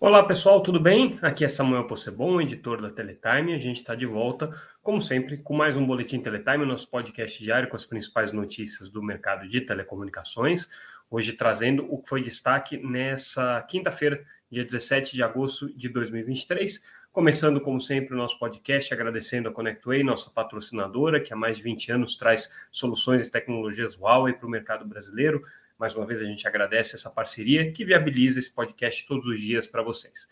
Olá 0.00 0.22
pessoal, 0.22 0.62
tudo 0.62 0.78
bem? 0.78 1.18
Aqui 1.20 1.44
é 1.44 1.48
Samuel 1.48 1.88
Possebon, 1.88 2.40
editor 2.40 2.80
da 2.80 2.88
Teletime. 2.88 3.52
A 3.52 3.58
gente 3.58 3.78
está 3.78 3.96
de 3.96 4.06
volta, 4.06 4.48
como 4.80 5.02
sempre, 5.02 5.38
com 5.38 5.52
mais 5.52 5.76
um 5.76 5.84
Boletim 5.84 6.20
Teletime, 6.20 6.64
nosso 6.64 6.88
podcast 6.88 7.42
diário 7.42 7.68
com 7.68 7.74
as 7.74 7.84
principais 7.84 8.32
notícias 8.32 8.88
do 8.88 9.02
mercado 9.02 9.48
de 9.48 9.60
telecomunicações. 9.60 10.70
Hoje 11.10 11.32
trazendo 11.32 11.84
o 11.92 12.00
que 12.00 12.08
foi 12.08 12.22
destaque 12.22 12.76
nessa 12.76 13.60
quinta-feira, 13.62 14.24
dia 14.48 14.64
17 14.64 15.16
de 15.16 15.22
agosto 15.24 15.76
de 15.76 15.88
2023. 15.88 16.80
Começando, 17.10 17.60
como 17.60 17.80
sempre, 17.80 18.14
o 18.14 18.16
nosso 18.16 18.38
podcast, 18.38 18.94
agradecendo 18.94 19.48
a 19.48 19.52
ConnectWay, 19.52 20.04
nossa 20.04 20.30
patrocinadora, 20.30 21.20
que 21.20 21.32
há 21.32 21.36
mais 21.36 21.56
de 21.56 21.64
20 21.64 21.90
anos 21.90 22.16
traz 22.16 22.52
soluções 22.70 23.26
e 23.26 23.32
tecnologias 23.32 23.98
Huawei 23.98 24.34
para 24.34 24.46
o 24.46 24.50
mercado 24.50 24.86
brasileiro. 24.86 25.42
Mais 25.78 25.94
uma 25.94 26.04
vez, 26.04 26.20
a 26.20 26.24
gente 26.24 26.46
agradece 26.48 26.96
essa 26.96 27.08
parceria 27.08 27.70
que 27.70 27.84
viabiliza 27.84 28.40
esse 28.40 28.52
podcast 28.52 29.06
todos 29.06 29.24
os 29.26 29.40
dias 29.40 29.64
para 29.64 29.80
vocês. 29.80 30.26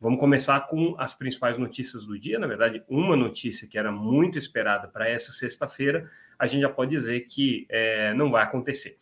Vamos 0.00 0.20
começar 0.20 0.60
com 0.68 0.94
as 0.96 1.12
principais 1.12 1.58
notícias 1.58 2.06
do 2.06 2.16
dia. 2.16 2.38
Na 2.38 2.46
verdade, 2.46 2.84
uma 2.88 3.16
notícia 3.16 3.66
que 3.66 3.76
era 3.76 3.90
muito 3.90 4.38
esperada 4.38 4.86
para 4.86 5.08
essa 5.08 5.32
sexta-feira, 5.32 6.08
a 6.38 6.46
gente 6.46 6.60
já 6.62 6.68
pode 6.68 6.92
dizer 6.92 7.22
que 7.22 7.66
é, 7.68 8.14
não 8.14 8.30
vai 8.30 8.44
acontecer. 8.44 8.96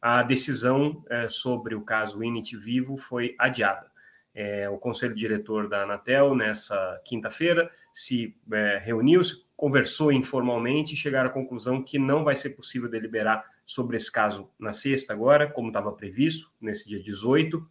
A 0.00 0.22
decisão 0.22 1.02
é, 1.08 1.26
sobre 1.26 1.74
o 1.74 1.80
caso 1.80 2.22
Init 2.22 2.54
Vivo 2.54 2.98
foi 2.98 3.34
adiada. 3.38 3.90
É, 4.34 4.68
o 4.68 4.76
conselho 4.76 5.14
diretor 5.14 5.70
da 5.70 5.84
Anatel, 5.84 6.34
nessa 6.34 7.00
quinta-feira, 7.02 7.70
se 7.94 8.36
é, 8.52 8.78
reuniu, 8.84 9.24
se 9.24 9.46
conversou 9.56 10.12
informalmente 10.12 10.92
e 10.92 10.96
chegaram 10.98 11.30
à 11.30 11.32
conclusão 11.32 11.82
que 11.82 11.98
não 11.98 12.24
vai 12.24 12.36
ser 12.36 12.50
possível 12.50 12.90
deliberar 12.90 13.55
sobre 13.66 13.96
esse 13.96 14.10
caso 14.10 14.48
na 14.58 14.72
sexta 14.72 15.12
agora, 15.12 15.50
como 15.50 15.68
estava 15.68 15.92
previsto, 15.92 16.50
nesse 16.60 16.88
dia 16.88 17.02
18, 17.02 17.68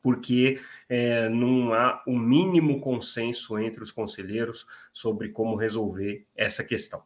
porque 0.00 0.60
é, 0.88 1.28
não 1.28 1.74
há 1.74 2.02
o 2.06 2.16
mínimo 2.16 2.80
consenso 2.80 3.58
entre 3.58 3.82
os 3.82 3.92
conselheiros 3.92 4.66
sobre 4.92 5.30
como 5.30 5.56
resolver 5.56 6.26
essa 6.34 6.64
questão. 6.64 7.02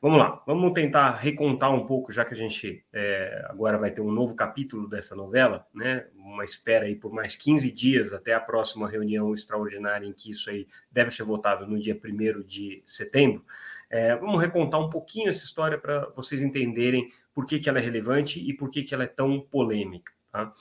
Vamos 0.00 0.18
lá, 0.18 0.40
vamos 0.46 0.72
tentar 0.74 1.10
recontar 1.16 1.74
um 1.74 1.84
pouco, 1.84 2.12
já 2.12 2.24
que 2.24 2.32
a 2.32 2.36
gente 2.36 2.84
é, 2.92 3.44
agora 3.48 3.76
vai 3.76 3.90
ter 3.90 4.00
um 4.00 4.12
novo 4.12 4.36
capítulo 4.36 4.88
dessa 4.88 5.16
novela, 5.16 5.66
né? 5.74 6.06
Uma 6.14 6.44
espera 6.44 6.84
aí 6.84 6.94
por 6.94 7.12
mais 7.12 7.34
15 7.34 7.68
dias 7.72 8.12
até 8.12 8.32
a 8.32 8.38
próxima 8.38 8.88
reunião 8.88 9.34
extraordinária 9.34 10.06
em 10.06 10.12
que 10.12 10.30
isso 10.30 10.50
aí 10.50 10.68
deve 10.92 11.10
ser 11.10 11.24
votado 11.24 11.66
no 11.66 11.80
dia 11.80 12.00
1 12.00 12.42
de 12.44 12.80
setembro. 12.84 13.44
É, 13.90 14.14
vamos 14.14 14.40
recontar 14.40 14.80
um 14.80 14.88
pouquinho 14.88 15.30
essa 15.30 15.44
história 15.44 15.76
para 15.76 16.10
vocês 16.10 16.42
entenderem 16.42 17.10
por 17.38 17.46
que, 17.46 17.60
que 17.60 17.68
ela 17.68 17.78
é 17.78 17.80
relevante 17.80 18.40
e 18.40 18.52
por 18.52 18.68
que, 18.68 18.82
que 18.82 18.92
ela 18.92 19.04
é 19.04 19.06
tão 19.06 19.40
polêmica. 19.40 20.12
Tá? 20.32 20.52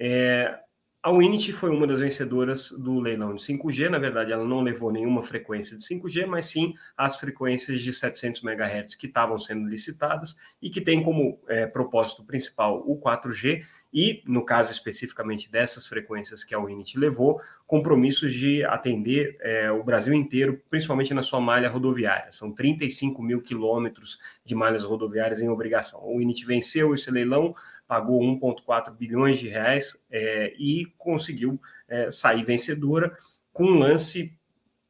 É, 0.00 0.58
a 1.02 1.12
Winit 1.12 1.52
foi 1.52 1.68
uma 1.68 1.86
das 1.86 2.00
vencedoras 2.00 2.70
do 2.70 3.00
leilão 3.00 3.34
de 3.34 3.42
5G. 3.42 3.90
Na 3.90 3.98
verdade, 3.98 4.32
ela 4.32 4.42
não 4.42 4.62
levou 4.62 4.90
nenhuma 4.90 5.20
frequência 5.20 5.76
de 5.76 5.82
5G, 5.82 6.24
mas 6.24 6.46
sim 6.46 6.72
as 6.96 7.20
frequências 7.20 7.82
de 7.82 7.92
700 7.92 8.42
MHz 8.42 8.94
que 8.94 9.08
estavam 9.08 9.38
sendo 9.38 9.68
licitadas 9.68 10.34
e 10.62 10.70
que 10.70 10.80
tem 10.80 11.02
como 11.02 11.38
é, 11.48 11.66
propósito 11.66 12.24
principal 12.24 12.82
o 12.86 12.98
4G 12.98 13.62
e, 13.92 14.22
no 14.26 14.44
caso 14.44 14.72
especificamente 14.72 15.50
dessas 15.50 15.86
frequências 15.86 16.42
que 16.42 16.54
a 16.54 16.58
Winit 16.58 16.98
levou, 16.98 17.40
compromissos 17.66 18.32
de 18.32 18.64
atender 18.64 19.36
é, 19.40 19.70
o 19.70 19.84
Brasil 19.84 20.14
inteiro, 20.14 20.62
principalmente 20.70 21.12
na 21.12 21.22
sua 21.22 21.40
malha 21.40 21.68
rodoviária. 21.68 22.32
São 22.32 22.52
35 22.52 23.22
mil 23.22 23.42
quilômetros 23.42 24.18
de 24.44 24.54
malhas 24.54 24.84
rodoviárias 24.84 25.42
em 25.42 25.48
obrigação. 25.48 26.00
A 26.00 26.16
Winit 26.16 26.46
venceu 26.46 26.94
esse 26.94 27.10
leilão, 27.10 27.54
pagou 27.86 28.20
1,4 28.22 28.96
bilhões 28.96 29.38
de 29.38 29.48
reais 29.48 30.02
é, 30.10 30.54
e 30.58 30.86
conseguiu 30.96 31.60
é, 31.86 32.10
sair 32.10 32.42
vencedora 32.42 33.14
com 33.52 33.64
um 33.64 33.78
lance 33.78 34.38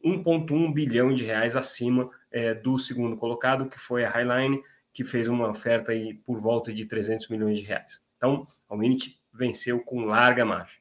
1,1 0.04 0.72
bilhão 0.72 1.12
de 1.12 1.24
reais 1.24 1.56
acima 1.56 2.10
é, 2.30 2.54
do 2.54 2.78
segundo 2.78 3.16
colocado, 3.16 3.68
que 3.68 3.78
foi 3.78 4.04
a 4.04 4.10
Highline, 4.10 4.62
que 4.92 5.04
fez 5.04 5.28
uma 5.28 5.48
oferta 5.48 5.92
aí 5.92 6.14
por 6.14 6.38
volta 6.38 6.72
de 6.72 6.84
300 6.84 7.28
milhões 7.28 7.58
de 7.58 7.64
reais. 7.64 8.00
Então, 8.22 8.47
a 8.71 8.77
Winit 8.77 9.21
venceu 9.34 9.81
com 9.81 10.05
larga 10.05 10.44
margem. 10.44 10.78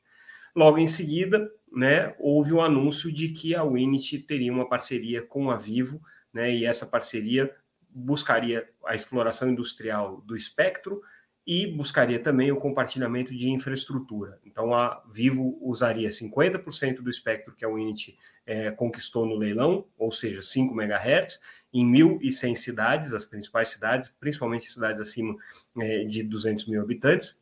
Logo 0.56 0.78
em 0.78 0.86
seguida, 0.86 1.50
né, 1.74 2.14
houve 2.20 2.54
o 2.54 2.62
anúncio 2.62 3.12
de 3.12 3.30
que 3.30 3.56
a 3.56 3.64
Winit 3.64 4.20
teria 4.20 4.54
uma 4.54 4.70
parceria 4.70 5.24
com 5.24 5.50
a 5.50 5.58
Vivo, 5.58 6.00
né, 6.32 6.54
e 6.54 6.66
essa 6.66 6.86
parceria 6.86 7.52
buscaria 7.90 8.70
a 8.86 8.94
exploração 8.94 9.50
industrial 9.50 10.22
do 10.22 10.36
espectro 10.36 11.02
e 11.46 11.68
buscaria 11.68 12.20
também 12.20 12.52
o 12.52 12.58
compartilhamento 12.58 13.36
de 13.36 13.50
infraestrutura. 13.50 14.40
Então, 14.46 14.74
a 14.74 15.04
Vivo 15.12 15.58
usaria 15.62 16.10
50% 16.10 17.02
do 17.02 17.10
espectro 17.10 17.56
que 17.56 17.66
a 17.66 17.70
Winit 17.70 18.18
é, 18.46 18.72
conquistou 18.72 19.26
no 19.26 19.36
leilão, 19.36 19.86
ou 19.98 20.12
seja, 20.12 20.42
5 20.42 20.80
MHz, 20.80 21.40
em 21.74 21.86
1.100 21.90 22.56
cidades, 22.56 23.14
as 23.14 23.26
principais 23.26 23.70
cidades, 23.70 24.12
principalmente 24.20 24.72
cidades 24.72 25.02
acima 25.02 25.36
é, 25.80 26.04
de 26.04 26.22
200 26.22 26.68
mil 26.68 26.82
habitantes, 26.82 27.40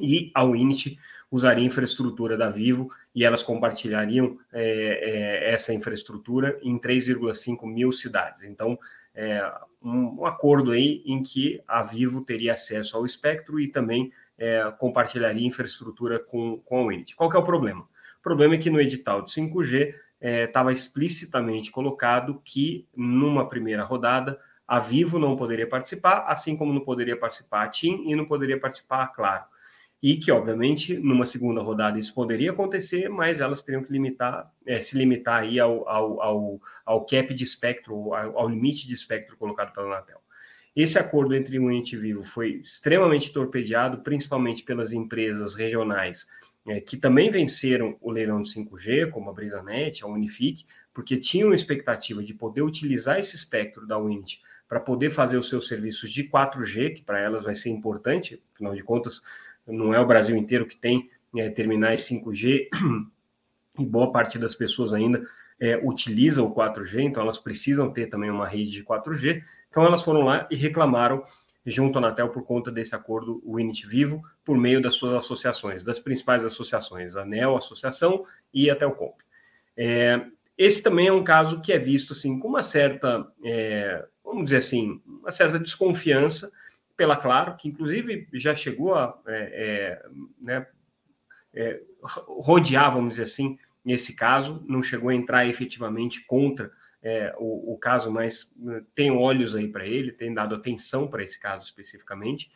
e 0.00 0.32
a 0.34 0.44
Winit 0.44 0.98
usaria 1.30 1.64
infraestrutura 1.64 2.36
da 2.36 2.48
Vivo 2.48 2.90
e 3.14 3.24
elas 3.24 3.42
compartilhariam 3.42 4.38
é, 4.52 4.62
é, 4.62 5.52
essa 5.52 5.72
infraestrutura 5.72 6.58
em 6.62 6.78
3,5 6.78 7.66
mil 7.66 7.92
cidades. 7.92 8.42
Então, 8.42 8.78
é, 9.14 9.52
um, 9.82 10.20
um, 10.20 10.26
acordo 10.26 10.72
aí 10.72 11.02
em 11.06 11.22
que 11.22 11.62
a 11.66 11.82
Vivo 11.82 12.22
teria 12.22 12.52
acesso 12.52 12.96
ao 12.96 13.06
espectro 13.06 13.60
e 13.60 13.68
também 13.68 14.12
é, 14.36 14.72
compartilharia 14.78 15.46
infraestrutura 15.46 16.18
com, 16.18 16.58
com 16.64 16.78
a 16.80 16.88
Winit. 16.88 17.14
Qual 17.14 17.30
que 17.30 17.36
é 17.36 17.40
o 17.40 17.44
problema? 17.44 17.82
O 17.82 18.22
problema 18.22 18.54
é 18.54 18.58
que 18.58 18.70
no 18.70 18.80
edital 18.80 19.22
de 19.22 19.30
5G 19.30 19.94
estava 20.20 20.70
é, 20.70 20.72
explicitamente 20.72 21.70
colocado 21.70 22.40
que, 22.44 22.88
numa 22.96 23.48
primeira 23.48 23.84
rodada, 23.84 24.40
a 24.66 24.78
Vivo 24.78 25.18
não 25.18 25.36
poderia 25.36 25.68
participar, 25.68 26.24
assim 26.26 26.56
como 26.56 26.72
não 26.72 26.80
poderia 26.80 27.16
participar 27.16 27.64
a 27.64 27.68
TIM 27.68 28.10
e 28.10 28.14
não 28.14 28.24
poderia 28.24 28.58
participar 28.58 29.02
a 29.02 29.06
Claro. 29.06 29.44
E 30.04 30.18
que, 30.18 30.30
obviamente, 30.30 30.98
numa 30.98 31.24
segunda 31.24 31.62
rodada 31.62 31.98
isso 31.98 32.12
poderia 32.12 32.50
acontecer, 32.50 33.08
mas 33.08 33.40
elas 33.40 33.62
teriam 33.62 33.82
que 33.82 33.90
limitar, 33.90 34.52
é, 34.66 34.78
se 34.78 34.98
limitar 34.98 35.40
aí 35.40 35.58
ao, 35.58 35.88
ao, 35.88 36.20
ao, 36.20 36.60
ao, 36.84 37.06
cap 37.06 37.32
de 37.32 37.42
espectro, 37.42 38.12
ao, 38.12 38.38
ao 38.40 38.46
limite 38.46 38.86
de 38.86 38.92
espectro 38.92 39.34
colocado 39.38 39.72
pela 39.72 39.86
Anatel. 39.86 40.20
Esse 40.76 40.98
acordo 40.98 41.34
entre 41.34 41.58
o 41.58 41.70
Ente 41.70 41.96
Vivo 41.96 42.22
foi 42.22 42.56
extremamente 42.56 43.32
torpedeado, 43.32 44.02
principalmente 44.02 44.62
pelas 44.62 44.92
empresas 44.92 45.54
regionais 45.54 46.26
é, 46.66 46.82
que 46.82 46.98
também 46.98 47.30
venceram 47.30 47.96
o 47.98 48.10
leilão 48.10 48.42
de 48.42 48.50
5G, 48.50 49.08
como 49.10 49.30
a 49.30 49.32
BrisaNet, 49.32 50.04
a 50.04 50.06
Unifique, 50.06 50.66
porque 50.92 51.16
tinham 51.16 51.54
expectativa 51.54 52.22
de 52.22 52.34
poder 52.34 52.60
utilizar 52.60 53.18
esse 53.18 53.36
espectro 53.36 53.86
da 53.86 53.96
Unity 53.96 54.42
para 54.68 54.80
poder 54.80 55.08
fazer 55.08 55.38
os 55.38 55.48
seus 55.48 55.66
serviços 55.66 56.10
de 56.10 56.24
4G, 56.28 56.96
que 56.96 57.02
para 57.02 57.20
elas 57.20 57.42
vai 57.42 57.54
ser 57.54 57.70
importante, 57.70 58.42
afinal 58.54 58.74
de 58.74 58.82
contas, 58.82 59.22
não 59.66 59.94
é 59.94 60.00
o 60.00 60.06
Brasil 60.06 60.36
inteiro 60.36 60.66
que 60.66 60.76
tem 60.76 61.10
é, 61.36 61.48
terminais 61.50 62.02
5G, 62.02 62.68
e 63.78 63.84
boa 63.84 64.12
parte 64.12 64.38
das 64.38 64.54
pessoas 64.54 64.92
ainda 64.94 65.24
é, 65.58 65.76
utiliza 65.82 66.42
o 66.42 66.54
4G, 66.54 67.00
então 67.00 67.22
elas 67.22 67.38
precisam 67.38 67.90
ter 67.90 68.06
também 68.06 68.30
uma 68.30 68.46
rede 68.46 68.70
de 68.70 68.84
4G. 68.84 69.42
Então 69.68 69.84
elas 69.84 70.02
foram 70.02 70.22
lá 70.22 70.46
e 70.50 70.56
reclamaram 70.56 71.24
junto 71.66 71.98
à 71.98 72.02
Anatel 72.02 72.28
por 72.28 72.44
conta 72.44 72.70
desse 72.70 72.94
acordo 72.94 73.42
Winit 73.46 73.86
Vivo, 73.86 74.22
por 74.44 74.56
meio 74.56 74.82
das 74.82 74.94
suas 74.94 75.14
associações, 75.14 75.82
das 75.82 75.98
principais 75.98 76.44
associações, 76.44 77.16
a 77.16 77.22
ANEL, 77.22 77.56
Associação 77.56 78.24
e 78.52 78.70
a 78.70 78.76
Telcom. 78.76 79.14
É, 79.76 80.26
esse 80.56 80.82
também 80.82 81.08
é 81.08 81.12
um 81.12 81.24
caso 81.24 81.60
que 81.60 81.72
é 81.72 81.78
visto 81.78 82.12
assim 82.12 82.38
com 82.38 82.48
uma 82.48 82.62
certa, 82.62 83.26
é, 83.42 84.04
vamos 84.22 84.44
dizer 84.44 84.58
assim, 84.58 85.00
uma 85.06 85.32
certa 85.32 85.58
desconfiança 85.58 86.52
pela 86.96 87.16
Claro, 87.16 87.56
que 87.56 87.68
inclusive 87.68 88.28
já 88.32 88.54
chegou 88.54 88.94
a 88.94 89.20
é, 89.26 90.00
é 90.02 90.08
né, 90.40 90.66
é, 91.52 91.80
rodear, 92.02 92.92
vamos 92.92 93.10
dizer 93.10 93.24
assim, 93.24 93.58
nesse 93.84 94.14
caso, 94.14 94.64
não 94.68 94.82
chegou 94.82 95.10
a 95.10 95.14
entrar 95.14 95.46
efetivamente 95.46 96.24
contra 96.24 96.70
é, 97.02 97.34
o, 97.38 97.74
o, 97.74 97.78
caso, 97.78 98.10
mas 98.10 98.54
né, 98.58 98.82
tem 98.94 99.10
olhos 99.10 99.54
aí 99.54 99.68
para 99.68 99.86
ele, 99.86 100.10
tem 100.10 100.32
dado 100.32 100.54
atenção 100.54 101.06
para 101.06 101.22
esse 101.22 101.38
caso 101.38 101.64
especificamente. 101.64 102.50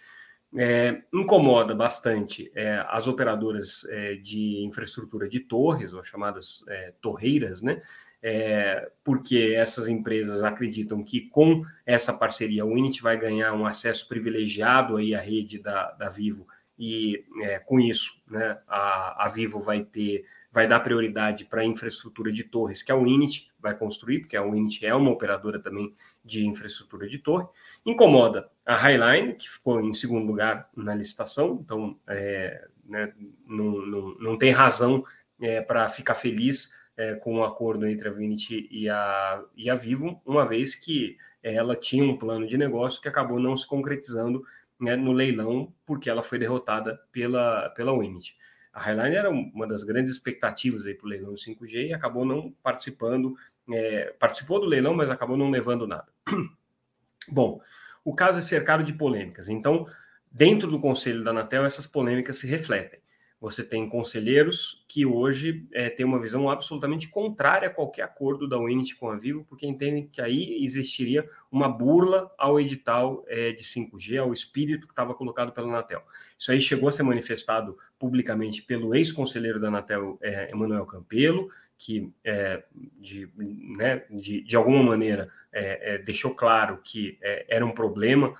É, 0.57 1.03
incomoda 1.13 1.75
bastante 1.75 2.51
é, 2.55 2.83
as 2.89 3.07
operadoras 3.07 3.83
de 4.23 4.65
infraestrutura 4.65 5.29
de 5.29 5.41
torres, 5.41 5.93
ou 5.93 6.03
chamadas 6.03 6.65
torreiras, 7.03 7.61
né? 7.61 7.83
É, 8.21 8.91
porque 9.05 9.55
essas 9.57 9.89
empresas 9.89 10.43
acreditam 10.43 11.05
que 11.05 11.29
com 11.29 11.65
essa 11.87 12.13
parceria 12.13 12.67
o 12.67 12.77
Init 12.77 13.01
vai 13.01 13.17
ganhar 13.17 13.53
um 13.53 13.65
acesso 13.65 14.09
privilegiado 14.09 14.97
aí 14.97 15.15
à 15.15 15.21
rede 15.21 15.61
da, 15.61 15.93
da 15.93 16.09
Vivo 16.09 16.45
e 16.77 17.25
com 17.65 17.79
isso 17.79 18.21
né, 18.27 18.59
a, 18.67 19.25
a 19.25 19.29
Vivo 19.29 19.61
vai 19.61 19.85
ter 19.85 20.25
vai 20.51 20.67
dar 20.67 20.81
prioridade 20.81 21.45
para 21.45 21.61
a 21.61 21.65
infraestrutura 21.65 22.33
de 22.33 22.43
torres, 22.43 22.83
que 22.83 22.91
a 22.91 22.97
Winit 22.97 23.51
vai 23.61 23.77
construir, 23.77 24.21
porque 24.21 24.37
a 24.37 24.43
Winit 24.43 24.85
é 24.85 24.95
uma 24.95 25.11
operadora 25.11 25.61
também 25.61 25.95
de 26.25 26.47
infraestrutura 26.47 27.09
de 27.09 27.19
torre. 27.19 27.47
Incomoda 27.85 28.49
a 28.65 28.75
Highline, 28.75 29.35
que 29.35 29.49
ficou 29.49 29.81
em 29.81 29.93
segundo 29.93 30.27
lugar 30.27 30.69
na 30.75 30.95
licitação, 30.95 31.61
então 31.63 31.99
é, 32.07 32.67
né, 32.85 33.13
não, 33.47 33.87
não, 33.87 34.15
não 34.19 34.39
tem 34.39 34.51
razão 34.51 35.05
é, 35.41 35.61
para 35.61 35.89
ficar 35.89 36.15
feliz 36.15 36.75
é, 36.99 37.15
com 37.15 37.37
o 37.37 37.39
um 37.39 37.45
acordo 37.45 37.87
entre 37.87 38.09
a 38.09 38.13
Vinity 38.13 38.69
e 38.71 38.91
a, 38.91 39.43
e 39.57 39.71
a 39.71 39.77
Vivo, 39.77 40.21
uma 40.27 40.45
vez 40.45 40.75
que 40.75 41.17
ela 41.41 41.77
tinha 41.77 42.03
um 42.03 42.19
plano 42.19 42.45
de 42.45 42.59
negócio 42.59 43.01
que 43.01 43.09
acabou 43.09 43.39
não 43.39 43.57
se 43.57 43.65
concretizando 43.65 44.45
né, 44.79 44.97
no 44.97 45.13
leilão, 45.13 45.73
porque 45.87 46.11
ela 46.11 46.23
foi 46.23 46.39
derrotada 46.39 47.01
pela, 47.13 47.71
pela 47.71 47.97
Winit. 47.97 48.37
A 48.73 48.81
Highline 48.81 49.17
era 49.17 49.31
uma 49.31 49.67
das 49.67 49.85
grandes 49.85 50.13
expectativas 50.13 50.83
para 50.83 51.07
o 51.07 51.09
leilão 51.09 51.35
5G 51.35 51.89
e 51.89 51.95
acabou 51.95 52.25
não 52.25 52.53
participando, 52.63 53.37
é, 53.71 54.13
participou 54.19 54.61
do 54.61 54.67
leilão, 54.67 54.93
mas 54.93 55.09
acabou 55.09 55.37
não 55.37 55.51
levando 55.51 55.87
nada. 55.87 56.09
Bom, 57.31 57.61
o 58.05 58.15
caso 58.15 58.41
é 58.41 58.43
cercado 58.43 58.83
de 58.83 58.93
polêmicas. 58.93 59.49
Então, 59.49 59.87
dentro 60.31 60.69
do 60.69 60.81
conselho 60.81 61.23
da 61.23 61.31
Anatel, 61.31 61.65
essas 61.65 61.87
polêmicas 61.87 62.39
se 62.39 62.47
refletem. 62.47 63.01
Você 63.41 63.63
tem 63.63 63.89
conselheiros 63.89 64.85
que 64.89 65.07
hoje 65.07 65.65
é, 65.73 65.89
têm 65.89 66.05
uma 66.05 66.21
visão 66.21 66.51
absolutamente 66.51 67.09
contrária 67.09 67.69
a 67.69 67.73
qualquer 67.73 68.03
acordo 68.03 68.49
da 68.49 68.59
Unity 68.59 68.97
com 68.97 69.09
a 69.09 69.17
Vivo, 69.17 69.45
porque 69.49 69.65
entendem 69.65 70.09
que 70.09 70.21
aí 70.21 70.65
existiria 70.65 71.29
uma 71.51 71.69
burla 71.69 72.33
ao 72.37 72.59
edital 72.59 73.25
é, 73.29 73.53
de 73.53 73.63
5G, 73.63 74.21
ao 74.21 74.33
espírito 74.33 74.89
que 74.89 74.93
estava 74.93 75.15
colocado 75.15 75.53
pela 75.53 75.69
Anatel. 75.69 76.03
Isso 76.37 76.51
aí 76.51 76.61
chegou 76.61 76.89
a 76.89 76.93
ser 76.93 77.05
manifestado 77.05 77.79
publicamente 77.97 78.63
pelo 78.63 78.95
ex-conselheiro 78.95 79.61
da 79.61 79.69
Anatel, 79.69 80.19
é, 80.21 80.51
Emanuel 80.51 80.85
Campelo, 80.85 81.49
que 81.79 82.13
é, 82.25 82.65
de, 82.99 83.31
né, 83.37 84.05
de, 84.11 84.43
de, 84.43 84.57
alguma 84.57 84.83
maneira 84.83 85.31
é, 85.53 85.95
é, 85.95 85.99
deixou 85.99 86.35
claro 86.35 86.81
que 86.83 87.17
é, 87.23 87.47
era 87.49 87.65
um 87.65 87.73
problema 87.73 88.35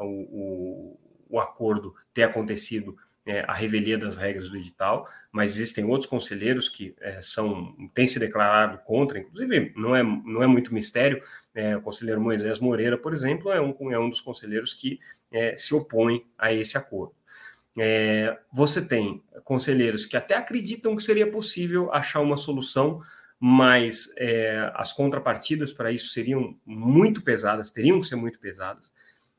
o, 0.00 0.04
o, 0.04 1.00
o, 1.30 1.38
acordo 1.38 1.94
ter 2.12 2.24
acontecido 2.24 2.98
é, 3.26 3.44
a 3.48 3.52
revelia 3.52 3.98
das 3.98 4.16
regras 4.16 4.50
do 4.50 4.56
edital, 4.56 5.08
mas 5.32 5.56
existem 5.56 5.84
outros 5.84 6.08
conselheiros 6.08 6.68
que 6.68 6.94
é, 7.00 7.20
são 7.20 7.74
têm 7.92 8.06
se 8.06 8.20
declarado 8.20 8.78
contra, 8.78 9.18
inclusive 9.18 9.72
não 9.76 9.96
é, 9.96 10.02
não 10.02 10.42
é 10.42 10.46
muito 10.46 10.72
mistério, 10.72 11.20
é, 11.52 11.76
o 11.76 11.82
conselheiro 11.82 12.20
Moisés 12.20 12.60
Moreira, 12.60 12.96
por 12.96 13.12
exemplo, 13.12 13.50
é 13.50 13.60
um, 13.60 13.92
é 13.92 13.98
um 13.98 14.08
dos 14.08 14.20
conselheiros 14.20 14.72
que 14.72 15.00
é, 15.32 15.56
se 15.56 15.74
opõe 15.74 16.24
a 16.38 16.52
esse 16.52 16.78
acordo. 16.78 17.14
É, 17.76 18.38
você 18.52 18.80
tem 18.80 19.22
conselheiros 19.44 20.06
que 20.06 20.16
até 20.16 20.36
acreditam 20.36 20.94
que 20.94 21.02
seria 21.02 21.30
possível 21.30 21.92
achar 21.92 22.20
uma 22.20 22.36
solução, 22.36 23.02
mas 23.40 24.10
é, 24.16 24.70
as 24.74 24.92
contrapartidas 24.92 25.72
para 25.72 25.90
isso 25.90 26.08
seriam 26.08 26.56
muito 26.64 27.22
pesadas, 27.22 27.70
teriam 27.70 28.00
que 28.00 28.06
ser 28.06 28.16
muito 28.16 28.38
pesadas. 28.38 28.92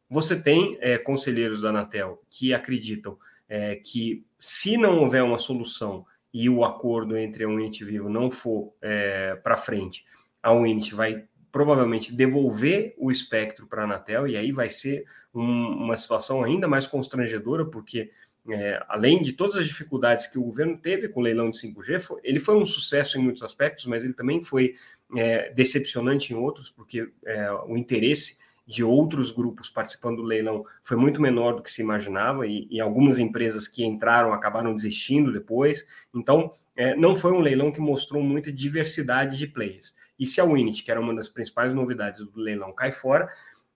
Você 0.09 0.39
tem 0.39 0.79
conselheiros 1.03 1.59
da 1.59 1.69
Anatel 1.69 2.23
que 2.29 2.53
acreditam 2.53 3.17
é, 3.49 3.75
que 3.75 4.25
se 4.39 4.77
não 4.77 4.99
houver 4.99 5.23
uma 5.23 5.37
solução 5.37 6.05
e 6.33 6.49
o 6.49 6.63
acordo 6.63 7.17
entre 7.17 7.43
a 7.43 7.47
Unity 7.47 7.83
Vivo 7.83 8.09
não 8.09 8.29
for 8.29 8.73
é, 8.81 9.35
para 9.35 9.57
frente, 9.57 10.05
a 10.41 10.51
Unity 10.51 10.93
vai 10.93 11.25
provavelmente 11.51 12.13
devolver 12.13 12.93
o 12.97 13.09
espectro 13.09 13.65
para 13.65 13.81
a 13.81 13.85
Anatel, 13.85 14.27
e 14.27 14.37
aí 14.37 14.51
vai 14.51 14.69
ser 14.69 15.05
um, 15.33 15.41
uma 15.41 15.97
situação 15.97 16.43
ainda 16.43 16.67
mais 16.67 16.85
constrangedora, 16.85 17.65
porque 17.65 18.11
é, 18.49 18.83
além 18.87 19.21
de 19.21 19.33
todas 19.33 19.57
as 19.57 19.65
dificuldades 19.65 20.27
que 20.27 20.37
o 20.37 20.43
governo 20.43 20.77
teve 20.77 21.09
com 21.09 21.19
o 21.19 21.23
leilão 21.23 21.49
de 21.49 21.57
5G, 21.57 21.99
foi, 21.99 22.21
ele 22.23 22.39
foi 22.39 22.55
um 22.55 22.65
sucesso 22.65 23.17
em 23.17 23.21
muitos 23.21 23.43
aspectos, 23.43 23.85
mas 23.85 24.03
ele 24.03 24.13
também 24.13 24.41
foi 24.41 24.75
é, 25.15 25.51
decepcionante 25.53 26.33
em 26.33 26.35
outros, 26.35 26.69
porque 26.69 27.09
é, 27.25 27.51
o 27.51 27.75
interesse 27.75 28.39
de 28.67 28.83
outros 28.83 29.31
grupos 29.31 29.69
participando 29.69 30.17
do 30.17 30.23
leilão 30.23 30.65
foi 30.83 30.97
muito 30.97 31.21
menor 31.21 31.55
do 31.55 31.63
que 31.63 31.71
se 31.71 31.81
imaginava 31.81 32.45
e, 32.45 32.67
e 32.69 32.81
algumas 32.81 33.17
empresas 33.17 33.65
que 33.65 33.85
entraram 33.85 34.33
acabaram 34.33 34.75
desistindo 34.75 35.31
depois. 35.31 35.87
Então, 36.13 36.51
é, 36.75 36.93
não 36.95 37.15
foi 37.15 37.31
um 37.31 37.39
leilão 37.39 37.71
que 37.71 37.79
mostrou 37.79 38.21
muita 38.21 38.51
diversidade 38.51 39.37
de 39.37 39.47
players. 39.47 39.95
E 40.19 40.25
se 40.25 40.41
a 40.41 40.43
Winit, 40.43 40.83
que 40.83 40.91
era 40.91 40.99
uma 40.99 41.15
das 41.15 41.29
principais 41.29 41.73
novidades 41.73 42.19
do 42.19 42.39
leilão, 42.39 42.73
cai 42.73 42.91
fora, 42.91 43.31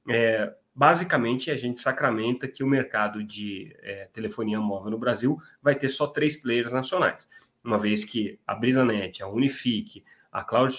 é, 0.09 0.53
basicamente 0.75 1.49
a 1.49 1.55
gente 1.55 1.79
sacramenta 1.79 2.47
que 2.47 2.63
o 2.63 2.67
mercado 2.67 3.23
de 3.23 3.73
é, 3.81 4.09
telefonia 4.11 4.59
móvel 4.59 4.91
no 4.91 4.97
Brasil 4.97 5.39
vai 5.61 5.75
ter 5.75 5.87
só 5.87 6.05
três 6.05 6.35
players 6.35 6.73
nacionais, 6.73 7.29
uma 7.63 7.77
vez 7.77 8.03
que 8.03 8.39
a 8.45 8.55
BrisaNet, 8.55 9.23
a 9.23 9.27
Unifique, 9.27 10.03
a 10.31 10.43
Cloud 10.43 10.73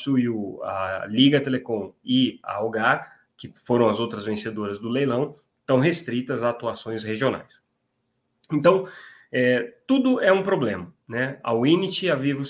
a 0.63 1.07
Liga 1.09 1.41
Telecom 1.41 1.95
e 2.05 2.41
a 2.43 2.55
Algar 2.55 3.22
que 3.43 3.53
foram 3.57 3.89
as 3.89 3.99
outras 3.99 4.25
vencedoras 4.25 4.79
do 4.79 4.89
leilão, 4.89 5.35
estão 5.63 5.81
restritas 5.81 6.45
a 6.45 6.51
atuações 6.51 7.03
regionais. 7.03 7.61
Então, 8.53 8.87
é, 9.33 9.75
tudo 9.85 10.21
é 10.21 10.33
um 10.33 10.45
problema. 10.45 10.95
Né? 11.09 11.41
A 11.43 11.53
Winit 11.53 12.07
e 12.07 12.11
a 12.11 12.15
Vivo 12.15 12.45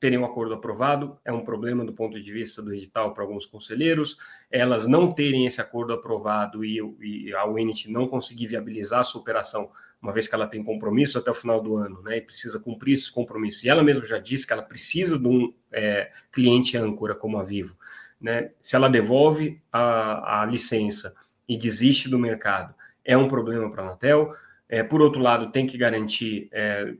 terem 0.00 0.18
um 0.18 0.24
acordo 0.24 0.54
aprovado 0.54 1.18
é 1.26 1.30
um 1.30 1.44
problema 1.44 1.84
do 1.84 1.92
ponto 1.92 2.18
de 2.18 2.32
vista 2.32 2.62
do 2.62 2.72
edital 2.72 3.12
para 3.12 3.22
alguns 3.22 3.44
conselheiros. 3.44 4.16
Elas 4.50 4.86
não 4.86 5.12
terem 5.12 5.44
esse 5.44 5.60
acordo 5.60 5.92
aprovado 5.92 6.64
e, 6.64 6.80
e 7.02 7.34
a 7.34 7.44
Winit 7.44 7.90
não 7.90 8.08
conseguir 8.08 8.46
viabilizar 8.46 9.00
a 9.00 9.04
sua 9.04 9.20
operação, 9.20 9.70
uma 10.00 10.10
vez 10.10 10.26
que 10.26 10.34
ela 10.34 10.46
tem 10.46 10.64
compromisso 10.64 11.18
até 11.18 11.30
o 11.30 11.34
final 11.34 11.60
do 11.60 11.76
ano 11.76 12.00
né? 12.00 12.16
e 12.16 12.22
precisa 12.22 12.58
cumprir 12.58 12.94
esses 12.94 13.10
compromissos. 13.10 13.62
E 13.62 13.68
ela 13.68 13.82
mesma 13.82 14.06
já 14.06 14.18
disse 14.18 14.46
que 14.46 14.54
ela 14.54 14.62
precisa 14.62 15.18
de 15.18 15.28
um 15.28 15.52
é, 15.70 16.10
cliente 16.32 16.78
âncora 16.78 17.14
como 17.14 17.36
a 17.36 17.42
Vivo 17.42 17.76
né? 18.20 18.50
Se 18.60 18.76
ela 18.76 18.88
devolve 18.88 19.60
a, 19.72 20.42
a 20.42 20.46
licença 20.46 21.14
e 21.48 21.56
desiste 21.56 22.08
do 22.08 22.18
mercado, 22.18 22.74
é 23.04 23.16
um 23.16 23.28
problema 23.28 23.70
para 23.70 23.82
a 23.82 23.86
Anatel. 23.86 24.34
É, 24.68 24.82
por 24.82 25.00
outro 25.00 25.20
lado, 25.20 25.50
tem 25.50 25.66
que 25.66 25.76
garantir 25.76 26.48
é, 26.52 26.94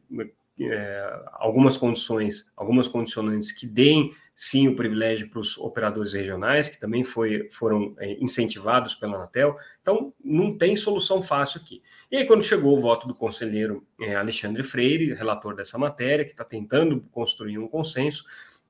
é, 0.60 1.22
algumas 1.32 1.76
condições, 1.76 2.50
algumas 2.56 2.88
condicionantes 2.88 3.52
que 3.52 3.66
deem 3.66 4.12
sim 4.34 4.68
o 4.68 4.74
privilégio 4.74 5.28
para 5.28 5.38
os 5.38 5.58
operadores 5.58 6.14
regionais, 6.14 6.66
que 6.66 6.80
também 6.80 7.04
foi, 7.04 7.46
foram 7.50 7.94
é, 7.98 8.14
incentivados 8.14 8.94
pela 8.94 9.16
Anatel. 9.16 9.54
Então, 9.82 10.14
não 10.24 10.56
tem 10.56 10.74
solução 10.74 11.20
fácil 11.20 11.60
aqui. 11.60 11.82
E 12.10 12.16
aí, 12.16 12.26
quando 12.26 12.42
chegou 12.42 12.74
o 12.74 12.80
voto 12.80 13.06
do 13.06 13.14
conselheiro 13.14 13.86
é, 14.00 14.16
Alexandre 14.16 14.62
Freire, 14.62 15.12
relator 15.12 15.54
dessa 15.54 15.76
matéria, 15.76 16.24
que 16.24 16.30
está 16.30 16.42
tentando 16.42 17.02
construir 17.12 17.58
um 17.58 17.68
consenso, 17.68 18.24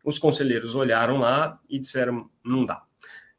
os 0.05 0.19
conselheiros 0.19 0.75
olharam 0.75 1.19
lá 1.19 1.59
e 1.69 1.79
disseram: 1.79 2.31
não 2.45 2.65
dá. 2.65 2.83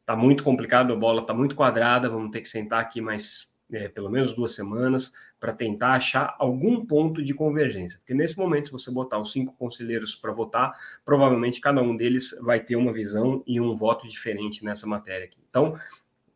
Está 0.00 0.16
muito 0.16 0.42
complicado, 0.42 0.92
a 0.92 0.96
bola 0.96 1.22
está 1.22 1.32
muito 1.32 1.54
quadrada, 1.54 2.08
vamos 2.08 2.30
ter 2.30 2.40
que 2.40 2.48
sentar 2.48 2.80
aqui 2.80 3.00
mais 3.00 3.52
é, 3.72 3.88
pelo 3.88 4.10
menos 4.10 4.34
duas 4.34 4.54
semanas 4.54 5.12
para 5.40 5.52
tentar 5.52 5.94
achar 5.94 6.36
algum 6.38 6.86
ponto 6.86 7.22
de 7.22 7.34
convergência. 7.34 7.98
Porque 7.98 8.14
nesse 8.14 8.38
momento, 8.38 8.66
se 8.66 8.72
você 8.72 8.92
botar 8.92 9.18
os 9.18 9.32
cinco 9.32 9.56
conselheiros 9.56 10.14
para 10.14 10.32
votar, 10.32 10.72
provavelmente 11.04 11.60
cada 11.60 11.82
um 11.82 11.96
deles 11.96 12.30
vai 12.42 12.60
ter 12.60 12.76
uma 12.76 12.92
visão 12.92 13.42
e 13.44 13.60
um 13.60 13.74
voto 13.74 14.06
diferente 14.06 14.64
nessa 14.64 14.86
matéria 14.86 15.24
aqui. 15.24 15.38
Então, 15.48 15.76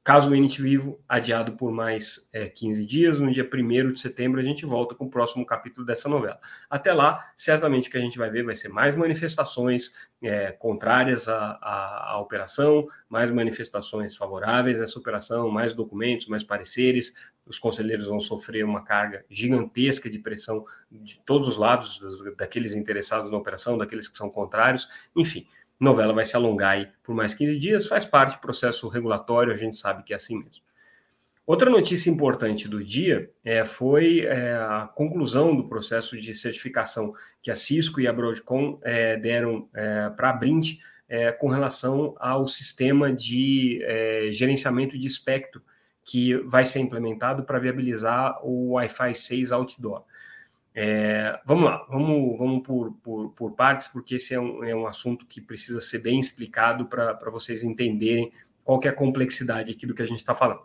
Caso 0.06 0.30
o 0.30 0.36
Init 0.36 0.62
Vivo, 0.62 1.02
adiado 1.08 1.56
por 1.56 1.72
mais 1.72 2.30
é, 2.32 2.48
15 2.48 2.86
dias, 2.86 3.18
no 3.18 3.28
dia 3.32 3.42
1 3.52 3.92
de 3.92 3.98
setembro 3.98 4.40
a 4.40 4.44
gente 4.44 4.64
volta 4.64 4.94
com 4.94 5.06
o 5.06 5.10
próximo 5.10 5.44
capítulo 5.44 5.84
dessa 5.84 6.08
novela. 6.08 6.38
Até 6.70 6.92
lá, 6.92 7.32
certamente 7.36 7.88
o 7.88 7.90
que 7.90 7.98
a 7.98 8.00
gente 8.00 8.16
vai 8.16 8.30
ver 8.30 8.44
vai 8.44 8.54
ser 8.54 8.68
mais 8.68 8.94
manifestações 8.94 9.96
é, 10.22 10.52
contrárias 10.52 11.26
à, 11.26 11.58
à, 11.60 12.12
à, 12.12 12.20
operação, 12.20 12.86
mais 13.08 13.32
manifestações 13.32 14.14
favoráveis 14.14 14.78
a 14.80 14.84
essa 14.84 14.96
operação, 14.96 15.50
mais 15.50 15.75
documentos, 15.75 16.28
mais 16.28 16.44
pareceres. 16.44 17.12
Os 17.44 17.58
conselheiros 17.58 18.06
vão 18.06 18.20
sofrer 18.20 18.64
uma 18.64 18.84
carga 18.84 19.25
gigantesca 19.28 20.08
de 20.08 20.20
pressão 20.20 20.64
de 20.88 21.18
todos 21.26 21.48
os 21.48 21.56
lados, 21.56 21.98
dos, 21.98 22.36
daqueles 22.36 22.76
interessados 22.76 23.28
na 23.28 23.36
operação, 23.36 23.76
daqueles 23.76 24.06
que 24.06 24.16
são 24.16 24.30
contrários, 24.30 24.88
enfim 25.16 25.48
novela 25.78 26.12
vai 26.12 26.25
se 26.25 26.35
alongar 26.35 26.73
aí 26.73 26.88
por 27.02 27.14
mais 27.14 27.35
15 27.35 27.59
dias, 27.59 27.87
faz 27.87 28.04
parte 28.06 28.37
do 28.37 28.40
processo 28.40 28.88
regulatório, 28.88 29.52
a 29.52 29.56
gente 29.56 29.76
sabe 29.76 30.02
que 30.02 30.12
é 30.12 30.16
assim 30.16 30.38
mesmo. 30.38 30.64
Outra 31.47 31.71
notícia 31.71 32.11
importante 32.11 32.66
do 32.66 32.83
dia 32.83 33.30
é, 33.45 33.64
foi 33.64 34.21
é, 34.21 34.54
a 34.54 34.90
conclusão 34.92 35.54
do 35.54 35.68
processo 35.68 36.18
de 36.18 36.35
certificação 36.35 37.14
que 37.40 37.52
a 37.52 37.54
Cisco 37.54 38.00
e 38.00 38.09
a 38.09 38.12
Broadcom 38.12 38.80
é, 38.83 39.16
deram 39.16 39.68
é, 39.73 40.11
para 40.11 40.30
a 40.30 40.33
Brint 40.33 40.78
é, 41.09 41.30
com 41.30 41.49
relação 41.49 42.16
ao 42.18 42.49
sistema 42.49 43.12
de 43.12 43.80
é, 43.85 44.28
gerenciamento 44.33 44.99
de 44.99 45.06
espectro 45.06 45.62
que 46.04 46.35
vai 46.38 46.64
ser 46.64 46.80
implementado 46.80 47.45
para 47.45 47.61
viabilizar 47.61 48.40
o 48.45 48.73
Wi-Fi 48.73 49.14
6 49.14 49.52
outdoor. 49.52 50.04
É, 50.78 51.40
vamos 51.47 51.64
lá, 51.64 51.87
vamos, 51.88 52.38
vamos 52.38 52.62
por, 52.62 52.92
por, 53.02 53.30
por, 53.30 53.52
partes, 53.52 53.88
porque 53.88 54.16
esse 54.16 54.35
é 54.35 54.38
um, 54.38 54.62
é 54.62 54.76
um 54.76 54.87
assunto 54.87 55.25
que 55.25 55.40
precisa 55.40 55.80
ser 55.80 56.00
bem 56.00 56.21
explicado 56.21 56.85
para 56.85 57.30
vocês 57.30 57.64
entenderem 57.64 58.30
qual 58.62 58.78
que 58.78 58.87
é 58.87 58.90
a 58.90 58.95
complexidade 58.95 59.73
aqui 59.73 59.87
do 59.87 59.95
que 59.95 60.02
a 60.02 60.06
gente 60.06 60.18
está 60.18 60.35
falando. 60.35 60.61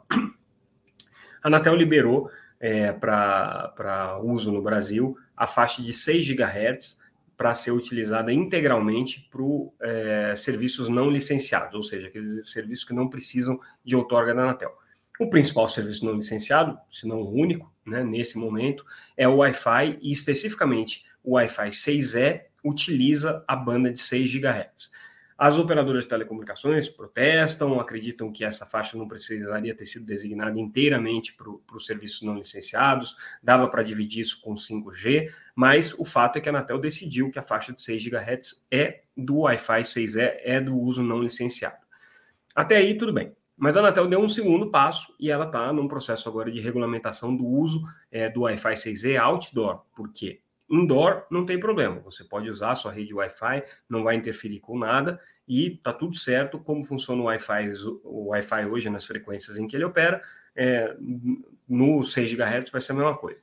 A 1.42 1.48
Anatel 1.48 1.76
liberou 1.76 2.30
é, 2.60 2.92
para 2.92 4.20
uso 4.22 4.52
no 4.52 4.62
Brasil 4.62 5.18
a 5.36 5.48
faixa 5.48 5.82
de 5.82 5.94
6 5.94 6.28
GHz 6.28 7.00
para 7.38 7.56
ser 7.56 7.72
utilizada 7.72 8.34
integralmente 8.34 9.30
para 9.32 9.42
é, 9.90 10.36
serviços 10.36 10.90
não 10.90 11.10
licenciados, 11.10 11.74
ou 11.74 11.84
seja, 11.84 12.08
aqueles 12.08 12.52
serviços 12.52 12.84
que 12.84 12.94
não 12.94 13.10
precisam 13.10 13.58
de 13.82 13.96
outorga 13.96 14.36
da 14.36 14.44
Anatel. 14.44 14.78
O 15.22 15.30
principal 15.30 15.70
serviço 15.70 16.04
não 16.04 16.16
licenciado, 16.16 16.80
se 16.92 17.08
não 17.08 17.22
o 17.22 17.32
único, 17.32 17.72
né, 17.86 18.04
nesse 18.04 18.40
momento, 18.40 18.84
é 19.16 19.28
o 19.28 19.36
Wi-Fi 19.36 20.00
e 20.02 20.12
especificamente 20.12 21.06
o 21.24 21.34
Wi-Fi 21.34 21.70
6E 21.70 22.42
utiliza 22.64 23.46
a 23.48 23.56
banda 23.56 23.94
de 23.94 24.00
6 24.00 24.34
GHz. 24.34 24.92
As 25.38 25.60
operadoras 25.60 26.06
de 26.06 26.10
telecomunicações 26.10 26.90
protestam, 26.90 27.80
acreditam 27.80 28.32
que 28.32 28.44
essa 28.44 28.66
faixa 28.66 28.98
não 28.98 29.08
precisaria 29.08 29.76
ter 29.76 29.86
sido 29.86 30.08
designada 30.08 30.60
inteiramente 30.60 31.36
para 31.36 31.78
os 31.78 31.86
serviços 31.86 32.24
não 32.24 32.34
licenciados, 32.34 33.16
dava 33.44 33.68
para 33.68 33.84
dividir 33.84 34.22
isso 34.22 34.42
com 34.42 34.56
5G, 34.56 35.32
mas 35.54 35.94
o 36.00 36.04
fato 36.04 36.38
é 36.38 36.42
que 36.42 36.50
a 36.50 36.52
Anatel 36.52 36.80
decidiu 36.80 37.30
que 37.30 37.38
a 37.38 37.44
faixa 37.44 37.72
de 37.72 37.80
6 37.80 38.04
GHz 38.06 38.66
é 38.72 39.02
do 39.16 39.42
Wi-Fi 39.42 39.84
6E, 39.84 40.40
é 40.40 40.60
do 40.60 40.76
uso 40.76 41.04
não 41.04 41.22
licenciado. 41.22 41.86
Até 42.56 42.78
aí, 42.78 42.98
tudo 42.98 43.14
bem. 43.14 43.36
Mas 43.62 43.78
a 43.78 43.80
Anatel 43.80 44.08
deu 44.08 44.20
um 44.20 44.28
segundo 44.28 44.72
passo 44.72 45.14
e 45.20 45.30
ela 45.30 45.46
está 45.46 45.72
num 45.72 45.88
processo 45.88 46.28
agora 46.28 46.52
de 46.52 46.60
regulamentação 46.60 47.36
do 47.36 47.46
uso 47.46 47.88
é, 48.12 48.28
do 48.28 48.42
Wi-Fi 48.42 48.74
6E 48.74 49.22
outdoor. 49.22 49.84
Por 49.96 50.12
quê? 50.12 50.42
Indoor 50.68 51.28
não 51.30 51.46
tem 51.46 51.60
problema, 51.60 52.00
você 52.00 52.24
pode 52.24 52.50
usar 52.50 52.72
a 52.72 52.76
sua 52.76 52.92
rede 52.92 53.14
Wi-Fi, 53.14 53.64
não 53.88 54.04
vai 54.04 54.16
interferir 54.16 54.60
com 54.62 54.80
nada 54.80 55.22
e 55.48 55.80
tá 55.84 55.94
tudo 55.94 56.18
certo. 56.18 56.58
Como 56.58 56.84
funciona 56.84 57.22
o 57.22 57.26
Wi-Fi, 57.26 57.72
o 58.04 58.30
Wi-Fi 58.30 58.66
hoje 58.66 58.90
nas 58.90 59.06
frequências 59.06 59.56
em 59.56 59.68
que 59.68 59.76
ele 59.76 59.86
opera, 59.86 60.24
é, 60.56 60.98
no 61.70 62.04
6 62.04 62.34
GHz 62.34 62.72
vai 62.72 62.82
ser 62.82 62.94
a 62.94 62.96
mesma 62.96 63.16
coisa. 63.16 63.42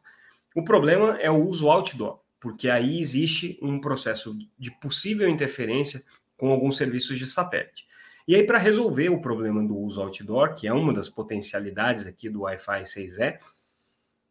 O 0.52 0.64
problema 0.64 1.16
é 1.20 1.30
o 1.30 1.40
uso 1.44 1.70
outdoor, 1.70 2.18
porque 2.40 2.68
aí 2.68 2.98
existe 2.98 3.56
um 3.62 3.80
processo 3.80 4.37
de 4.58 4.72
possível 4.80 5.28
interferência 5.28 6.02
com 6.37 6.50
alguns 6.50 6.76
serviços 6.76 7.16
de 7.16 7.26
satélite. 7.28 7.88
E 8.28 8.35
aí, 8.35 8.44
para 8.44 8.58
resolver 8.58 9.08
o 9.08 9.23
problema 9.23 9.66
do 9.66 9.75
uso 9.75 10.02
outdoor, 10.02 10.54
que 10.54 10.68
é 10.68 10.73
uma 10.73 10.92
das 10.92 11.08
potencialidades 11.08 12.06
aqui 12.06 12.28
do 12.28 12.42
Wi-Fi 12.42 12.82
6E, 12.82 13.38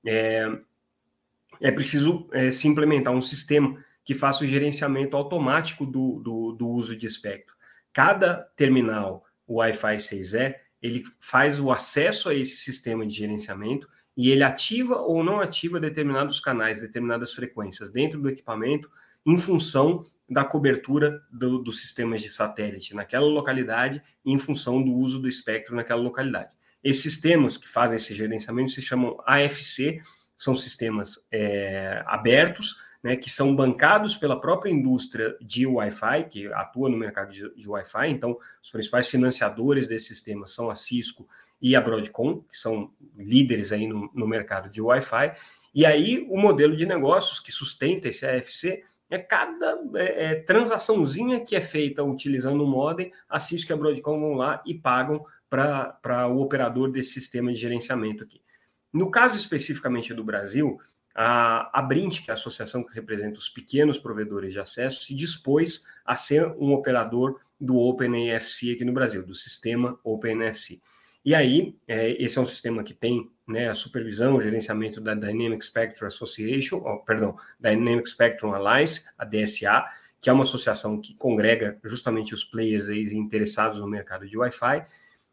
é, 0.05 0.59
é 1.59 1.71
preciso 1.71 2.29
é, 2.31 2.51
se 2.51 2.67
implementar 2.67 3.11
um 3.11 3.23
sistema 3.23 3.83
que 4.05 4.13
faça 4.13 4.43
o 4.43 4.47
gerenciamento 4.47 5.17
automático 5.17 5.83
do, 5.83 6.19
do, 6.19 6.51
do 6.51 6.67
uso 6.67 6.95
de 6.95 7.07
espectro. 7.07 7.55
Cada 7.91 8.35
terminal 8.55 9.25
Wi-Fi 9.49 9.95
6E, 9.95 10.53
ele 10.79 11.03
faz 11.19 11.59
o 11.59 11.71
acesso 11.71 12.29
a 12.29 12.35
esse 12.35 12.57
sistema 12.57 13.03
de 13.03 13.15
gerenciamento 13.15 13.89
e 14.15 14.29
ele 14.29 14.43
ativa 14.43 14.97
ou 14.97 15.23
não 15.23 15.39
ativa 15.39 15.79
determinados 15.79 16.39
canais, 16.39 16.79
determinadas 16.79 17.33
frequências 17.33 17.91
dentro 17.91 18.21
do 18.21 18.29
equipamento 18.29 18.91
em 19.27 19.37
função 19.37 20.05
da 20.29 20.43
cobertura 20.45 21.21
do, 21.31 21.59
dos 21.59 21.81
sistemas 21.81 22.21
de 22.21 22.29
satélite 22.29 22.95
naquela 22.95 23.27
localidade 23.27 24.01
e 24.25 24.31
em 24.31 24.37
função 24.37 24.81
do 24.81 24.93
uso 24.93 25.19
do 25.19 25.27
espectro 25.27 25.75
naquela 25.75 26.01
localidade. 26.01 26.49
Esses 26.81 27.03
sistemas 27.03 27.57
que 27.57 27.67
fazem 27.67 27.97
esse 27.97 28.15
gerenciamento 28.15 28.71
se 28.71 28.81
chamam 28.81 29.17
AFC, 29.25 30.01
são 30.37 30.55
sistemas 30.55 31.25
é, 31.31 32.03
abertos, 32.05 32.77
né, 33.03 33.15
que 33.15 33.29
são 33.29 33.55
bancados 33.55 34.15
pela 34.15 34.39
própria 34.39 34.71
indústria 34.71 35.35
de 35.41 35.65
Wi-Fi, 35.65 36.25
que 36.29 36.47
atua 36.53 36.89
no 36.89 36.97
mercado 36.97 37.31
de, 37.31 37.53
de 37.55 37.69
Wi-Fi. 37.69 38.09
Então, 38.09 38.37
os 38.61 38.69
principais 38.69 39.07
financiadores 39.07 39.87
desse 39.87 40.07
sistema 40.07 40.47
são 40.47 40.69
a 40.69 40.75
Cisco 40.75 41.27
e 41.61 41.75
a 41.75 41.81
Broadcom, 41.81 42.41
que 42.41 42.57
são 42.57 42.91
líderes 43.15 43.71
aí 43.71 43.87
no, 43.87 44.09
no 44.13 44.27
mercado 44.27 44.69
de 44.69 44.81
Wi-Fi. 44.81 45.35
E 45.73 45.85
aí, 45.85 46.25
o 46.29 46.37
modelo 46.37 46.75
de 46.75 46.85
negócios 46.85 47.39
que 47.39 47.51
sustenta 47.51 48.07
esse 48.07 48.25
AFC 48.25 48.83
é 49.09 49.17
cada 49.17 49.79
é, 49.95 50.25
é, 50.25 50.35
transaçãozinha 50.41 51.39
que 51.39 51.55
é 51.55 51.61
feita 51.61 52.03
utilizando 52.03 52.63
o 52.63 52.67
modem, 52.67 53.11
a 53.29 53.39
Cisco 53.39 53.71
e 53.71 53.73
a 53.73 53.77
Broadcom 53.77 54.19
vão 54.19 54.33
lá 54.33 54.61
e 54.65 54.73
pagam 54.73 55.25
para 55.49 56.27
o 56.27 56.41
operador 56.41 56.91
desse 56.91 57.13
sistema 57.13 57.51
de 57.51 57.59
gerenciamento 57.59 58.23
aqui. 58.23 58.41
No 58.91 59.09
caso 59.09 59.35
especificamente 59.35 60.13
do 60.13 60.23
Brasil, 60.23 60.79
a, 61.15 61.79
a 61.79 61.81
Brint, 61.81 62.23
que 62.23 62.29
é 62.29 62.33
a 62.33 62.35
associação 62.35 62.83
que 62.83 62.93
representa 62.93 63.39
os 63.39 63.49
pequenos 63.49 63.97
provedores 63.97 64.53
de 64.53 64.59
acesso, 64.59 65.03
se 65.03 65.15
dispôs 65.15 65.83
a 66.05 66.15
ser 66.15 66.45
um 66.59 66.73
operador 66.73 67.39
do 67.59 67.75
OpenAFC 67.77 68.73
aqui 68.73 68.85
no 68.85 68.93
Brasil, 68.93 69.25
do 69.25 69.33
sistema 69.33 69.99
OpenAFC. 70.03 70.79
E 71.25 71.33
aí, 71.33 71.75
é, 71.87 72.11
esse 72.23 72.37
é 72.37 72.41
um 72.41 72.45
sistema 72.45 72.83
que 72.83 72.93
tem 72.93 73.29
né, 73.47 73.69
a 73.69 73.73
supervisão, 73.73 74.35
o 74.35 74.41
gerenciamento 74.41 74.99
da 74.99 75.15
Dynamic 75.15 75.63
Spectrum 75.63 76.07
Association, 76.07 76.77
oh, 76.85 76.97
perdão, 76.97 77.37
Dynamic 77.59 78.09
Spectrum 78.09 78.53
Alliance, 78.53 79.05
a 79.17 79.23
DSA, 79.23 79.85
que 80.19 80.29
é 80.29 80.33
uma 80.33 80.43
associação 80.43 80.99
que 80.99 81.13
congrega 81.15 81.77
justamente 81.83 82.33
os 82.33 82.43
players 82.43 82.89
aí 82.89 83.03
interessados 83.13 83.79
no 83.79 83.87
mercado 83.87 84.27
de 84.27 84.37
Wi-Fi. 84.37 84.85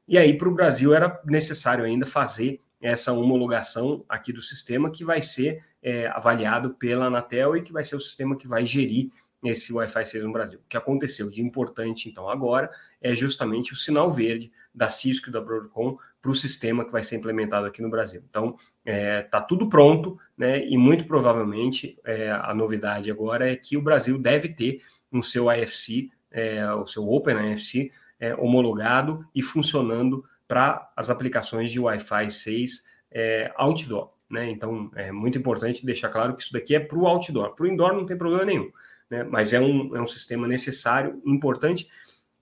E 0.06 0.16
aí, 0.16 0.36
para 0.38 0.48
o 0.48 0.54
Brasil, 0.54 0.94
era 0.94 1.20
necessário 1.24 1.84
ainda 1.84 2.06
fazer 2.06 2.60
essa 2.80 3.12
homologação 3.12 4.04
aqui 4.08 4.32
do 4.32 4.42
sistema 4.42 4.90
que 4.90 5.04
vai 5.04 5.22
ser 5.22 5.64
é, 5.82 6.06
avaliado 6.08 6.74
pela 6.74 7.06
Anatel 7.06 7.56
e 7.56 7.62
que 7.62 7.72
vai 7.72 7.82
ser 7.82 7.96
o 7.96 8.00
sistema 8.00 8.36
que 8.36 8.46
vai 8.46 8.64
gerir 8.64 9.10
esse 9.42 9.72
Wi-Fi 9.72 10.06
6 10.06 10.24
no 10.24 10.32
Brasil. 10.32 10.58
O 10.58 10.68
que 10.68 10.76
aconteceu 10.76 11.30
de 11.30 11.42
importante, 11.42 12.08
então, 12.08 12.28
agora, 12.28 12.70
é 13.00 13.14
justamente 13.14 13.72
o 13.72 13.76
sinal 13.76 14.10
verde 14.10 14.52
da 14.74 14.90
Cisco 14.90 15.28
e 15.28 15.32
da 15.32 15.40
Broadcom 15.40 15.96
para 16.20 16.30
o 16.30 16.34
sistema 16.34 16.84
que 16.84 16.90
vai 16.90 17.02
ser 17.02 17.16
implementado 17.16 17.66
aqui 17.66 17.82
no 17.82 17.90
Brasil. 17.90 18.22
Então, 18.28 18.56
está 18.56 18.70
é, 18.86 19.22
tá 19.22 19.40
tudo 19.40 19.68
pronto, 19.68 20.18
né? 20.36 20.66
E 20.66 20.76
muito 20.76 21.06
provavelmente 21.06 21.98
é, 22.04 22.30
a 22.30 22.54
novidade 22.54 23.10
agora 23.10 23.50
é 23.50 23.54
que 23.54 23.76
o 23.76 23.82
Brasil 23.82 24.18
deve 24.18 24.48
ter 24.48 24.80
um 25.12 25.22
seu 25.22 25.52
IFC, 25.52 26.10
é, 26.30 26.66
o 26.72 26.86
seu 26.86 27.06
Open 27.08 27.52
IFC, 27.52 27.92
é, 28.18 28.34
homologado 28.34 29.24
e 29.34 29.42
funcionando 29.42 30.24
para 30.48 30.90
as 30.96 31.10
aplicações 31.10 31.70
de 31.70 31.78
Wi-Fi 31.78 32.30
6 32.30 32.84
é, 33.12 33.52
outdoor. 33.56 34.12
Né? 34.30 34.50
Então, 34.50 34.90
é 34.94 35.12
muito 35.12 35.38
importante 35.38 35.84
deixar 35.84 36.08
claro 36.08 36.34
que 36.34 36.42
isso 36.42 36.52
daqui 36.52 36.74
é 36.74 36.80
para 36.80 36.98
o 36.98 37.06
outdoor. 37.06 37.54
Para 37.54 37.64
o 37.64 37.68
indoor 37.68 37.92
não 37.92 38.06
tem 38.06 38.16
problema 38.16 38.44
nenhum, 38.44 38.70
né? 39.10 39.22
mas 39.24 39.52
é 39.52 39.60
um, 39.60 39.94
é 39.96 40.00
um 40.00 40.06
sistema 40.06 40.48
necessário, 40.48 41.20
importante, 41.24 41.88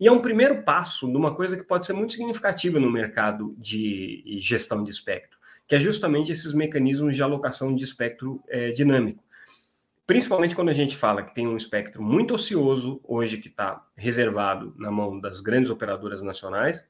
e 0.03 0.09
é 0.09 0.11
um 0.11 0.19
primeiro 0.19 0.65
passo 0.65 1.09
de 1.09 1.17
uma 1.17 1.33
coisa 1.33 1.57
que 1.57 1.63
pode 1.63 1.87
ser 1.87 1.93
muito 1.93 2.15
significativa 2.15 2.81
no 2.81 2.91
mercado 2.91 3.55
de 3.57 4.25
gestão 4.41 4.83
de 4.83 4.91
espectro, 4.91 5.39
que 5.65 5.77
é 5.77 5.79
justamente 5.79 6.33
esses 6.33 6.53
mecanismos 6.53 7.15
de 7.15 7.23
alocação 7.23 7.73
de 7.73 7.85
espectro 7.85 8.43
é, 8.49 8.73
dinâmico. 8.73 9.23
Principalmente 10.05 10.57
quando 10.57 10.71
a 10.71 10.73
gente 10.73 10.97
fala 10.97 11.23
que 11.23 11.33
tem 11.33 11.47
um 11.47 11.57
espectro 11.57 12.03
muito 12.03 12.35
ocioso 12.35 13.01
hoje 13.05 13.39
que 13.39 13.47
está 13.47 13.81
reservado 13.97 14.75
na 14.77 14.91
mão 14.91 15.21
das 15.21 15.41
grandes 15.41 15.71
operadoras 15.71 16.21
nacionais, 16.21 16.85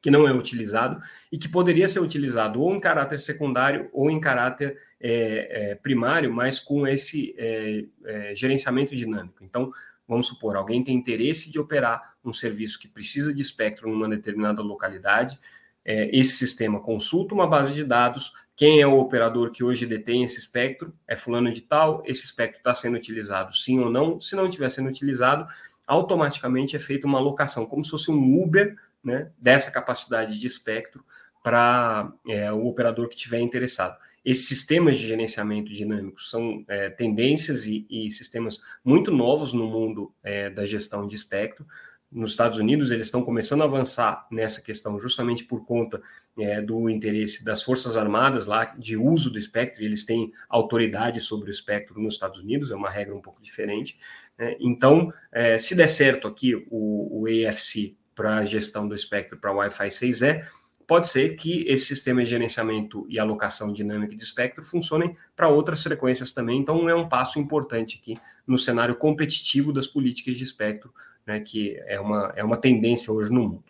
que 0.00 0.08
não 0.08 0.28
é 0.28 0.32
utilizado 0.32 1.02
e 1.32 1.36
que 1.36 1.48
poderia 1.48 1.88
ser 1.88 1.98
utilizado 1.98 2.60
ou 2.62 2.72
em 2.72 2.78
caráter 2.78 3.18
secundário 3.18 3.90
ou 3.92 4.08
em 4.08 4.20
caráter 4.20 4.78
é, 5.00 5.72
é, 5.72 5.74
primário, 5.74 6.32
mas 6.32 6.60
com 6.60 6.86
esse 6.86 7.34
é, 7.36 7.86
é, 8.04 8.34
gerenciamento 8.36 8.94
dinâmico. 8.94 9.42
Então, 9.42 9.72
vamos 10.10 10.26
supor, 10.26 10.56
alguém 10.56 10.82
tem 10.82 10.96
interesse 10.96 11.52
de 11.52 11.60
operar 11.60 12.16
um 12.24 12.32
serviço 12.32 12.80
que 12.80 12.88
precisa 12.88 13.32
de 13.32 13.40
espectro 13.40 13.88
numa 13.88 14.08
determinada 14.08 14.60
localidade, 14.60 15.38
é, 15.84 16.10
esse 16.14 16.32
sistema 16.32 16.80
consulta 16.80 17.32
uma 17.32 17.46
base 17.46 17.72
de 17.72 17.84
dados, 17.84 18.32
quem 18.56 18.80
é 18.80 18.86
o 18.86 18.98
operador 18.98 19.52
que 19.52 19.62
hoje 19.62 19.86
detém 19.86 20.24
esse 20.24 20.40
espectro, 20.40 20.92
é 21.06 21.14
fulano 21.14 21.52
de 21.52 21.60
tal, 21.60 22.02
esse 22.04 22.24
espectro 22.24 22.58
está 22.58 22.74
sendo 22.74 22.96
utilizado 22.96 23.56
sim 23.56 23.78
ou 23.78 23.88
não, 23.88 24.20
se 24.20 24.34
não 24.34 24.46
estiver 24.46 24.68
sendo 24.68 24.88
utilizado, 24.88 25.46
automaticamente 25.86 26.74
é 26.74 26.80
feita 26.80 27.06
uma 27.06 27.18
alocação, 27.18 27.64
como 27.64 27.84
se 27.84 27.90
fosse 27.92 28.10
um 28.10 28.42
Uber 28.42 28.76
né, 29.02 29.30
dessa 29.38 29.70
capacidade 29.70 30.38
de 30.40 30.46
espectro 30.46 31.04
para 31.40 32.12
é, 32.28 32.52
o 32.52 32.66
operador 32.66 33.08
que 33.08 33.14
estiver 33.14 33.38
interessado. 33.38 33.96
Esses 34.24 34.48
sistemas 34.48 34.98
de 34.98 35.06
gerenciamento 35.06 35.72
dinâmico 35.72 36.22
são 36.22 36.64
é, 36.68 36.90
tendências 36.90 37.64
e, 37.64 37.86
e, 37.88 38.10
sistemas 38.10 38.58
muito 38.84 39.10
novos 39.10 39.52
no 39.52 39.66
mundo 39.66 40.14
é, 40.22 40.50
da 40.50 40.66
gestão 40.66 41.06
de 41.06 41.14
espectro. 41.14 41.66
Nos 42.12 42.30
Estados 42.30 42.58
Unidos, 42.58 42.90
eles 42.90 43.06
estão 43.06 43.22
começando 43.22 43.62
a 43.62 43.66
avançar 43.66 44.26
nessa 44.30 44.60
questão 44.60 44.98
justamente 44.98 45.44
por 45.44 45.64
conta 45.64 46.02
é, 46.38 46.60
do 46.60 46.90
interesse 46.90 47.44
das 47.44 47.62
Forças 47.62 47.96
Armadas 47.96 48.46
lá 48.46 48.64
de 48.64 48.96
uso 48.96 49.30
do 49.30 49.38
espectro, 49.38 49.82
e 49.82 49.86
eles 49.86 50.04
têm 50.04 50.32
autoridade 50.48 51.20
sobre 51.20 51.48
o 51.48 51.52
espectro 51.52 52.00
nos 52.00 52.14
Estados 52.14 52.40
Unidos, 52.40 52.70
é 52.70 52.74
uma 52.74 52.90
regra 52.90 53.14
um 53.14 53.22
pouco 53.22 53.40
diferente. 53.40 53.98
Né? 54.36 54.56
Então, 54.60 55.12
é, 55.30 55.56
se 55.56 55.74
der 55.76 55.88
certo 55.88 56.26
aqui 56.26 56.54
o, 56.70 57.22
o 57.22 57.26
AFC 57.26 57.96
para 58.14 58.38
a 58.38 58.44
gestão 58.44 58.86
do 58.86 58.94
espectro 58.94 59.38
para 59.38 59.52
Wi-Fi 59.52 59.88
6E, 59.88 60.44
pode 60.90 61.08
ser 61.08 61.36
que 61.36 61.64
esse 61.68 61.86
sistema 61.86 62.24
de 62.24 62.30
gerenciamento 62.30 63.06
e 63.08 63.16
alocação 63.16 63.72
dinâmica 63.72 64.16
de 64.16 64.24
espectro 64.24 64.64
funcionem 64.64 65.16
para 65.36 65.48
outras 65.48 65.80
frequências 65.84 66.32
também. 66.32 66.58
Então, 66.58 66.88
é 66.88 66.94
um 66.96 67.08
passo 67.08 67.38
importante 67.38 68.00
aqui 68.02 68.18
no 68.44 68.58
cenário 68.58 68.96
competitivo 68.96 69.72
das 69.72 69.86
políticas 69.86 70.36
de 70.36 70.42
espectro, 70.42 70.92
né, 71.24 71.38
que 71.38 71.80
é 71.86 72.00
uma, 72.00 72.32
é 72.34 72.42
uma 72.42 72.56
tendência 72.56 73.12
hoje 73.12 73.32
no 73.32 73.40
mundo. 73.40 73.64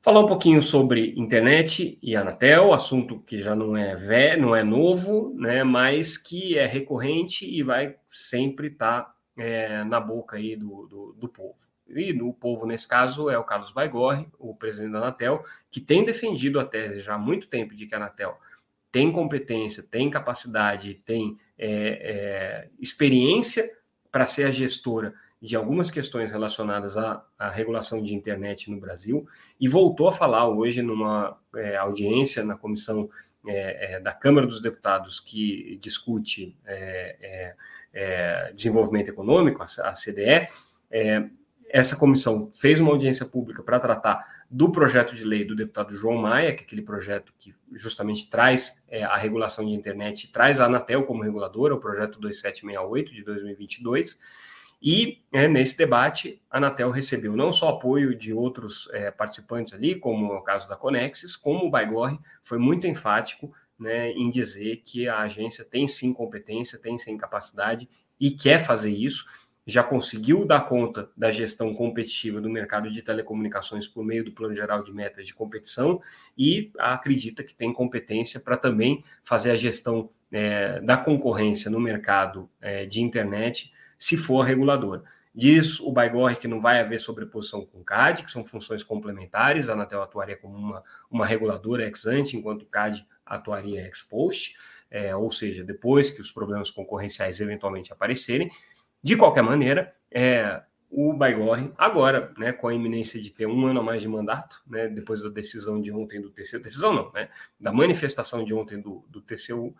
Falar 0.00 0.20
um 0.20 0.26
pouquinho 0.26 0.62
sobre 0.62 1.12
internet 1.14 1.98
e 2.02 2.16
Anatel, 2.16 2.72
assunto 2.72 3.20
que 3.20 3.38
já 3.38 3.54
não 3.54 3.76
é 3.76 4.34
não 4.38 4.56
é 4.56 4.64
novo, 4.64 5.34
né, 5.36 5.62
mas 5.62 6.16
que 6.16 6.56
é 6.56 6.64
recorrente 6.64 7.44
e 7.44 7.62
vai 7.62 7.96
sempre 8.08 8.68
estar 8.68 9.02
tá, 9.02 9.14
é, 9.36 9.84
na 9.84 10.00
boca 10.00 10.38
aí 10.38 10.56
do, 10.56 10.86
do, 10.86 11.12
do 11.18 11.28
povo 11.28 11.75
e 11.88 12.12
no 12.12 12.32
povo, 12.32 12.66
nesse 12.66 12.86
caso, 12.86 13.30
é 13.30 13.38
o 13.38 13.44
Carlos 13.44 13.70
Baigorre, 13.70 14.26
o 14.38 14.54
presidente 14.54 14.92
da 14.92 14.98
Anatel, 14.98 15.44
que 15.70 15.80
tem 15.80 16.04
defendido 16.04 16.58
a 16.58 16.64
tese 16.64 17.00
já 17.00 17.14
há 17.14 17.18
muito 17.18 17.48
tempo 17.48 17.74
de 17.74 17.86
que 17.86 17.94
a 17.94 17.98
Anatel 17.98 18.38
tem 18.90 19.12
competência, 19.12 19.82
tem 19.82 20.08
capacidade, 20.10 20.94
tem 21.04 21.38
é, 21.58 21.68
é, 21.68 22.68
experiência 22.80 23.70
para 24.10 24.26
ser 24.26 24.44
a 24.44 24.50
gestora 24.50 25.14
de 25.40 25.54
algumas 25.54 25.90
questões 25.90 26.30
relacionadas 26.30 26.96
à, 26.96 27.24
à, 27.38 27.50
regulação 27.50 28.02
de 28.02 28.14
internet 28.14 28.70
no 28.70 28.80
Brasil 28.80 29.28
e 29.60 29.68
voltou 29.68 30.08
a 30.08 30.12
falar 30.12 30.48
hoje 30.48 30.80
numa 30.80 31.38
é, 31.54 31.76
audiência 31.76 32.42
na 32.42 32.56
comissão 32.56 33.08
é, 33.46 33.96
é, 33.96 34.00
da 34.00 34.12
Câmara 34.12 34.46
dos 34.46 34.62
Deputados 34.62 35.20
que 35.20 35.78
discute 35.80 36.56
é, 36.64 37.16
é, 37.20 37.54
é, 37.92 38.52
desenvolvimento 38.54 39.08
econômico, 39.10 39.62
a, 39.62 39.66
a 39.88 39.92
CDE. 39.92 40.46
Essa 41.68 41.96
comissão 41.96 42.50
fez 42.54 42.80
uma 42.80 42.90
audiência 42.90 43.26
pública 43.26 43.62
para 43.62 43.80
tratar 43.80 44.36
do 44.50 44.70
projeto 44.70 45.14
de 45.14 45.24
lei 45.24 45.44
do 45.44 45.56
deputado 45.56 45.94
João 45.94 46.16
Maia, 46.16 46.54
que 46.54 46.62
é 46.62 46.64
aquele 46.64 46.82
projeto 46.82 47.32
que 47.38 47.54
justamente 47.72 48.30
traz 48.30 48.84
a 49.08 49.16
regulação 49.16 49.64
de 49.64 49.72
internet, 49.72 50.32
traz 50.32 50.60
a 50.60 50.66
Anatel 50.66 51.04
como 51.04 51.22
reguladora, 51.22 51.74
o 51.74 51.80
projeto 51.80 52.20
2768 52.20 53.12
de 53.12 53.24
2022. 53.24 54.20
E 54.80 55.22
é, 55.32 55.48
nesse 55.48 55.76
debate, 55.76 56.40
a 56.50 56.58
Anatel 56.58 56.90
recebeu 56.90 57.34
não 57.34 57.50
só 57.50 57.70
apoio 57.70 58.14
de 58.14 58.32
outros 58.32 58.88
é, 58.92 59.10
participantes 59.10 59.72
ali, 59.72 59.94
como 59.96 60.32
é 60.32 60.36
o 60.36 60.42
caso 60.42 60.68
da 60.68 60.76
Conexis, 60.76 61.34
como 61.34 61.66
o 61.66 61.70
Baigorre 61.70 62.18
foi 62.42 62.58
muito 62.58 62.86
enfático 62.86 63.52
né, 63.78 64.10
em 64.12 64.30
dizer 64.30 64.82
que 64.84 65.08
a 65.08 65.20
agência 65.20 65.64
tem 65.64 65.88
sim 65.88 66.12
competência, 66.12 66.78
tem 66.78 66.98
sim 66.98 67.16
capacidade 67.16 67.88
e 68.20 68.30
quer 68.30 68.58
fazer 68.58 68.90
isso. 68.90 69.24
Já 69.66 69.82
conseguiu 69.82 70.44
dar 70.44 70.68
conta 70.68 71.10
da 71.16 71.32
gestão 71.32 71.74
competitiva 71.74 72.40
do 72.40 72.48
mercado 72.48 72.88
de 72.88 73.02
telecomunicações 73.02 73.88
por 73.88 74.04
meio 74.04 74.24
do 74.24 74.30
Plano 74.30 74.54
Geral 74.54 74.84
de 74.84 74.92
Metas 74.92 75.26
de 75.26 75.34
Competição 75.34 76.00
e 76.38 76.70
acredita 76.78 77.42
que 77.42 77.52
tem 77.52 77.72
competência 77.72 78.38
para 78.38 78.56
também 78.56 79.04
fazer 79.24 79.50
a 79.50 79.56
gestão 79.56 80.08
é, 80.30 80.80
da 80.80 80.96
concorrência 80.96 81.70
no 81.70 81.80
mercado 81.80 82.48
é, 82.60 82.86
de 82.86 83.02
internet 83.02 83.72
se 83.98 84.16
for 84.16 84.42
reguladora. 84.42 85.02
Diz 85.34 85.80
o 85.80 85.92
Baigorre 85.92 86.36
que 86.36 86.48
não 86.48 86.60
vai 86.60 86.80
haver 86.80 86.98
sobreposição 86.98 87.66
com 87.66 87.80
o 87.80 87.84
CAD, 87.84 88.22
que 88.22 88.30
são 88.30 88.44
funções 88.44 88.82
complementares, 88.82 89.68
a 89.68 89.74
Anatel 89.74 90.02
atuaria 90.02 90.36
como 90.36 90.56
uma, 90.56 90.82
uma 91.10 91.26
reguladora 91.26 91.84
ex 91.84 92.06
ante, 92.06 92.36
enquanto 92.36 92.62
o 92.62 92.66
CAD 92.66 93.06
atuaria 93.24 93.82
ex 93.82 94.02
post, 94.02 94.56
é, 94.90 95.14
ou 95.14 95.30
seja, 95.30 95.62
depois 95.62 96.10
que 96.10 96.22
os 96.22 96.30
problemas 96.30 96.70
concorrenciais 96.70 97.38
eventualmente 97.38 97.92
aparecerem. 97.92 98.50
De 99.02 99.16
qualquer 99.16 99.42
maneira, 99.42 99.94
é, 100.10 100.62
o 100.90 101.12
Baigorre, 101.12 101.70
agora, 101.76 102.32
né, 102.38 102.52
com 102.52 102.68
a 102.68 102.74
iminência 102.74 103.20
de 103.20 103.30
ter 103.30 103.46
um 103.46 103.66
ano 103.66 103.80
a 103.80 103.82
mais 103.82 104.02
de 104.02 104.08
mandato, 104.08 104.62
né, 104.66 104.88
depois 104.88 105.22
da 105.22 105.28
decisão 105.28 105.80
de 105.80 105.92
ontem 105.92 106.20
do 106.20 106.30
TCU, 106.30 106.60
decisão 106.60 106.94
não, 106.94 107.12
né, 107.12 107.28
da 107.60 107.72
manifestação 107.72 108.44
de 108.44 108.54
ontem 108.54 108.80
do, 108.80 109.04
do 109.08 109.20
TCU, 109.20 109.74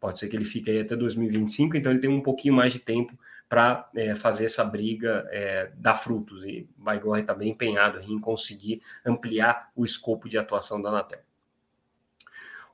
pode 0.00 0.18
ser 0.18 0.28
que 0.28 0.36
ele 0.36 0.44
fique 0.44 0.70
aí 0.70 0.80
até 0.80 0.96
2025, 0.96 1.76
então 1.76 1.92
ele 1.92 2.00
tem 2.00 2.10
um 2.10 2.20
pouquinho 2.20 2.54
mais 2.54 2.72
de 2.72 2.78
tempo 2.78 3.16
para 3.48 3.88
é, 3.94 4.14
fazer 4.14 4.46
essa 4.46 4.64
briga 4.64 5.28
é, 5.30 5.70
dar 5.76 5.94
frutos. 5.94 6.42
E 6.42 6.66
o 6.78 6.82
Baigorre 6.82 7.20
está 7.20 7.34
bem 7.34 7.50
empenhado 7.50 8.00
em 8.00 8.18
conseguir 8.18 8.82
ampliar 9.04 9.70
o 9.76 9.84
escopo 9.84 10.26
de 10.26 10.38
atuação 10.38 10.80
da 10.80 10.88
Anatel. 10.88 11.20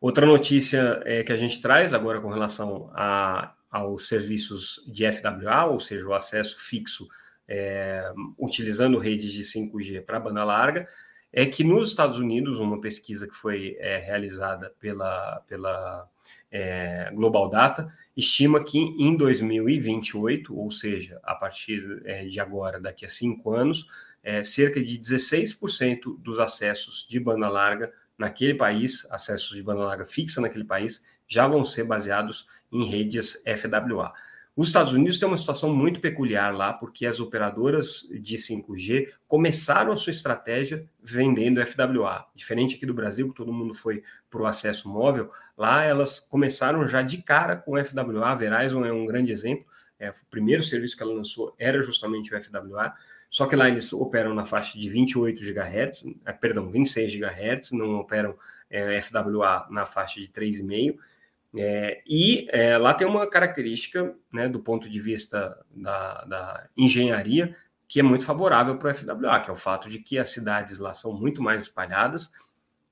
Outra 0.00 0.24
notícia 0.24 1.02
é, 1.04 1.24
que 1.24 1.32
a 1.32 1.36
gente 1.36 1.60
traz 1.60 1.92
agora 1.92 2.20
com 2.20 2.28
relação 2.28 2.92
a, 2.94 3.52
aos 3.70 4.08
serviços 4.08 4.82
de 4.86 5.10
FWA, 5.10 5.66
ou 5.66 5.80
seja, 5.80 6.06
o 6.06 6.14
acesso 6.14 6.58
fixo 6.58 7.08
é, 7.46 8.12
utilizando 8.38 8.98
redes 8.98 9.32
de 9.32 9.42
5G 9.42 10.02
para 10.02 10.20
banda 10.20 10.44
larga, 10.44 10.88
é 11.32 11.44
que 11.46 11.62
nos 11.62 11.88
Estados 11.88 12.18
Unidos, 12.18 12.58
uma 12.58 12.80
pesquisa 12.80 13.26
que 13.26 13.34
foi 13.34 13.76
é, 13.78 13.98
realizada 13.98 14.72
pela, 14.80 15.42
pela 15.46 16.08
é, 16.50 17.10
Global 17.12 17.48
Data 17.48 17.92
estima 18.16 18.64
que 18.64 18.78
em 18.78 19.16
2028, 19.16 20.56
ou 20.56 20.70
seja, 20.70 21.20
a 21.22 21.34
partir 21.34 22.02
é, 22.04 22.24
de 22.24 22.40
agora, 22.40 22.80
daqui 22.80 23.04
a 23.04 23.08
cinco 23.08 23.52
anos, 23.52 23.86
é, 24.22 24.42
cerca 24.42 24.82
de 24.82 24.98
16% 24.98 26.18
dos 26.18 26.40
acessos 26.40 27.06
de 27.08 27.20
banda 27.20 27.48
larga 27.48 27.92
naquele 28.16 28.54
país, 28.54 29.06
acessos 29.10 29.56
de 29.56 29.62
banda 29.62 29.84
larga 29.84 30.04
fixa 30.04 30.40
naquele 30.40 30.64
país, 30.64 31.04
já 31.26 31.46
vão 31.46 31.64
ser 31.64 31.84
baseados 31.84 32.48
em 32.72 32.84
redes 32.84 33.42
FWA. 33.44 34.12
Os 34.58 34.66
Estados 34.66 34.92
Unidos 34.92 35.20
têm 35.20 35.28
uma 35.28 35.36
situação 35.36 35.72
muito 35.72 36.00
peculiar 36.00 36.52
lá, 36.52 36.72
porque 36.72 37.06
as 37.06 37.20
operadoras 37.20 38.08
de 38.10 38.36
5G 38.36 39.08
começaram 39.28 39.92
a 39.92 39.96
sua 39.96 40.10
estratégia 40.10 40.84
vendendo 41.00 41.64
FWA. 41.64 42.26
Diferente 42.34 42.74
aqui 42.74 42.84
do 42.84 42.92
Brasil, 42.92 43.28
que 43.28 43.36
todo 43.36 43.52
mundo 43.52 43.72
foi 43.72 44.02
para 44.28 44.42
o 44.42 44.46
acesso 44.46 44.88
móvel, 44.88 45.30
lá 45.56 45.84
elas 45.84 46.18
começaram 46.18 46.88
já 46.88 47.02
de 47.02 47.22
cara 47.22 47.54
com 47.54 47.76
FWA. 47.84 48.32
A 48.32 48.34
Verizon 48.34 48.84
é 48.84 48.92
um 48.92 49.06
grande 49.06 49.30
exemplo. 49.30 49.64
É, 49.96 50.10
o 50.10 50.26
primeiro 50.28 50.64
serviço 50.64 50.96
que 50.96 51.04
ela 51.04 51.14
lançou 51.14 51.54
era 51.56 51.80
justamente 51.80 52.34
o 52.34 52.42
FWA. 52.42 52.92
Só 53.30 53.46
que 53.46 53.54
lá 53.54 53.68
eles 53.68 53.92
operam 53.92 54.34
na 54.34 54.44
faixa 54.44 54.76
de 54.76 54.88
28 54.88 55.40
GHz, 55.40 56.04
é, 56.26 56.32
perdão, 56.32 56.68
26 56.68 57.14
GHz, 57.14 57.70
não 57.70 57.94
operam 57.94 58.36
é, 58.68 59.00
FWA 59.00 59.68
na 59.70 59.86
faixa 59.86 60.18
de 60.18 60.26
3,5 60.26 60.96
é, 61.56 62.02
e 62.06 62.46
é, 62.50 62.76
lá 62.76 62.92
tem 62.92 63.06
uma 63.06 63.26
característica, 63.26 64.14
né, 64.32 64.48
do 64.48 64.60
ponto 64.60 64.88
de 64.88 65.00
vista 65.00 65.58
da, 65.70 66.24
da 66.24 66.68
engenharia, 66.76 67.56
que 67.86 68.00
é 68.00 68.02
muito 68.02 68.24
favorável 68.24 68.76
para 68.76 68.90
o 68.90 68.94
FWA, 68.94 69.40
que 69.40 69.48
é 69.48 69.52
o 69.52 69.56
fato 69.56 69.88
de 69.88 69.98
que 69.98 70.18
as 70.18 70.30
cidades 70.30 70.78
lá 70.78 70.92
são 70.92 71.12
muito 71.12 71.42
mais 71.42 71.62
espalhadas, 71.62 72.30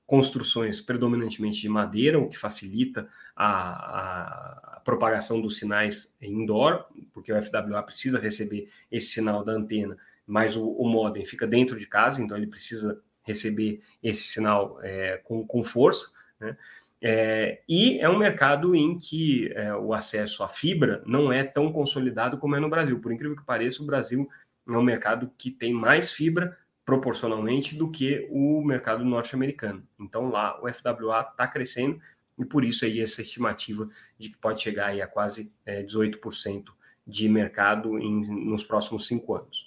construções 0.07 0.81
predominantemente 0.81 1.59
de 1.59 1.69
madeira, 1.69 2.17
o 2.17 2.29
que 2.29 2.37
facilita 2.37 3.07
a, 3.35 4.77
a, 4.77 4.79
propagação 4.79 5.41
dos 5.41 5.57
sinais 5.57 6.15
indoor, 6.21 6.85
porque 7.13 7.31
o 7.31 7.41
FWA 7.41 7.83
precisa 7.83 8.17
receber 8.17 8.69
esse 8.89 9.07
sinal 9.07 9.43
da 9.43 9.51
antena, 9.51 9.97
mas 10.25 10.55
o, 10.55 10.65
o 10.65 10.87
modem 10.87 11.25
fica 11.25 11.45
dentro 11.45 11.77
de 11.77 11.85
casa, 11.85 12.23
então 12.23 12.37
ele 12.37 12.47
precisa 12.47 12.99
receber 13.21 13.81
esse 14.01 14.23
sinal 14.23 14.79
é, 14.81 15.17
com, 15.17 15.45
com 15.45 15.61
força, 15.61 16.15
né? 16.39 16.57
É, 17.01 17.61
e 17.69 17.99
é 17.99 18.09
um 18.09 18.17
mercado 18.17 18.75
em 18.75 18.97
que 18.97 19.51
é, 19.53 19.75
o 19.75 19.93
acesso 19.93 20.43
à 20.43 20.47
fibra 20.47 21.03
não 21.05 21.31
é 21.31 21.43
tão 21.43 21.71
consolidado 21.71 22.37
como 22.37 22.55
é 22.55 22.59
no 22.59 22.69
Brasil. 22.69 22.99
Por 22.99 23.11
incrível 23.11 23.35
que 23.35 23.45
pareça, 23.45 23.83
o 23.83 23.85
Brasil 23.85 24.27
é 24.67 24.71
um 24.71 24.83
mercado 24.83 25.31
que 25.37 25.51
tem 25.51 25.73
mais 25.73 26.11
fibra 26.11 26.57
proporcionalmente 26.83 27.75
do 27.75 27.91
que 27.91 28.27
o 28.31 28.63
mercado 28.63 29.03
norte-americano. 29.03 29.83
Então 29.99 30.29
lá 30.29 30.59
o 30.63 30.73
FWA 30.73 31.27
está 31.29 31.47
crescendo 31.47 31.99
e 32.39 32.45
por 32.45 32.63
isso 32.63 32.85
aí 32.85 33.01
essa 33.01 33.21
estimativa 33.21 33.89
de 34.17 34.29
que 34.29 34.37
pode 34.37 34.61
chegar 34.61 34.87
aí 34.87 35.01
a 35.01 35.07
quase 35.07 35.51
é, 35.65 35.83
18% 35.83 36.65
de 37.05 37.29
mercado 37.29 37.97
em, 37.99 38.21
nos 38.45 38.63
próximos 38.63 39.05
cinco 39.05 39.35
anos. 39.35 39.66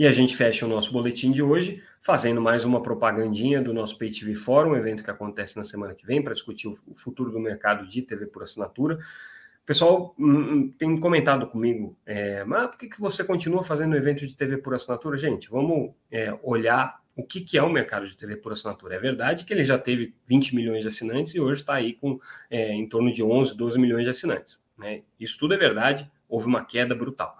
E 0.00 0.06
a 0.06 0.12
gente 0.14 0.34
fecha 0.34 0.64
o 0.64 0.68
nosso 0.68 0.90
boletim 0.94 1.30
de 1.30 1.42
hoje 1.42 1.84
fazendo 2.00 2.40
mais 2.40 2.64
uma 2.64 2.82
propagandinha 2.82 3.60
do 3.60 3.74
nosso 3.74 3.98
Pay 3.98 4.10
TV 4.10 4.34
Fórum, 4.34 4.74
evento 4.74 5.04
que 5.04 5.10
acontece 5.10 5.58
na 5.58 5.62
semana 5.62 5.94
que 5.94 6.06
vem 6.06 6.22
para 6.22 6.32
discutir 6.32 6.68
o 6.68 6.94
futuro 6.94 7.30
do 7.30 7.38
mercado 7.38 7.86
de 7.86 8.00
TV 8.00 8.24
por 8.24 8.42
assinatura. 8.42 8.94
O 8.94 9.66
pessoal 9.66 10.14
hum, 10.18 10.38
hum, 10.38 10.74
tem 10.78 10.98
comentado 10.98 11.46
comigo, 11.48 11.98
é, 12.06 12.42
mas 12.44 12.68
por 12.68 12.78
que, 12.78 12.88
que 12.88 12.98
você 12.98 13.22
continua 13.22 13.62
fazendo 13.62 13.94
evento 13.94 14.26
de 14.26 14.34
TV 14.34 14.56
por 14.56 14.72
assinatura? 14.72 15.18
Gente, 15.18 15.50
vamos 15.50 15.90
é, 16.10 16.34
olhar 16.42 16.98
o 17.14 17.22
que, 17.22 17.42
que 17.42 17.58
é 17.58 17.62
o 17.62 17.68
mercado 17.68 18.08
de 18.08 18.16
TV 18.16 18.36
por 18.36 18.52
assinatura. 18.52 18.94
É 18.94 18.98
verdade 18.98 19.44
que 19.44 19.52
ele 19.52 19.64
já 19.64 19.78
teve 19.78 20.14
20 20.26 20.56
milhões 20.56 20.80
de 20.80 20.88
assinantes 20.88 21.34
e 21.34 21.40
hoje 21.40 21.60
está 21.60 21.74
aí 21.74 21.92
com 21.92 22.18
é, 22.50 22.72
em 22.72 22.88
torno 22.88 23.12
de 23.12 23.22
11, 23.22 23.54
12 23.54 23.78
milhões 23.78 24.04
de 24.04 24.10
assinantes. 24.10 24.64
Né? 24.78 25.02
Isso 25.20 25.38
tudo 25.38 25.52
é 25.52 25.58
verdade, 25.58 26.10
houve 26.26 26.46
uma 26.46 26.64
queda 26.64 26.94
brutal. 26.94 27.38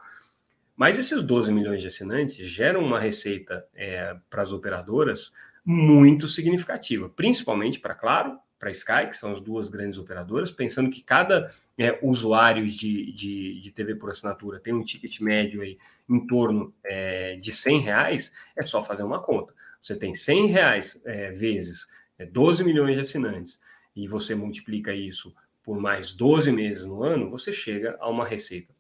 Mas 0.80 0.98
esses 0.98 1.22
12 1.22 1.52
milhões 1.52 1.82
de 1.82 1.88
assinantes 1.88 2.36
geram 2.46 2.82
uma 2.82 2.98
receita 2.98 3.66
é, 3.74 4.16
para 4.30 4.40
as 4.40 4.50
operadoras 4.50 5.30
muito 5.62 6.26
significativa, 6.26 7.06
principalmente 7.06 7.78
para 7.78 7.94
Claro, 7.94 8.38
para 8.58 8.70
Sky, 8.70 9.08
que 9.10 9.14
são 9.14 9.30
as 9.30 9.42
duas 9.42 9.68
grandes 9.68 9.98
operadoras, 9.98 10.50
pensando 10.50 10.88
que 10.88 11.02
cada 11.02 11.50
é, 11.76 11.98
usuário 12.00 12.66
de, 12.66 13.12
de, 13.12 13.60
de, 13.60 13.70
TV 13.72 13.94
por 13.94 14.08
assinatura 14.08 14.58
tem 14.58 14.72
um 14.72 14.82
ticket 14.82 15.20
médio 15.20 15.60
aí 15.60 15.76
em 16.08 16.26
torno 16.26 16.72
é, 16.82 17.36
de 17.36 17.52
100 17.52 17.80
reais, 17.80 18.32
é 18.56 18.64
só 18.64 18.80
fazer 18.80 19.02
uma 19.02 19.20
conta. 19.20 19.52
Você 19.82 19.94
tem 19.94 20.14
100 20.14 20.46
reais 20.46 21.02
é, 21.04 21.30
vezes 21.30 21.88
12 22.32 22.62
é, 22.62 22.64
milhões 22.64 22.94
de 22.94 23.02
assinantes 23.02 23.60
e 23.94 24.08
você 24.08 24.34
multiplica 24.34 24.94
isso 24.94 25.34
por 25.62 25.78
mais 25.78 26.10
12 26.10 26.50
meses 26.50 26.84
no 26.84 27.02
ano, 27.02 27.28
você 27.28 27.52
chega 27.52 27.98
a 28.00 28.08
uma 28.08 28.26
receita 28.26 28.79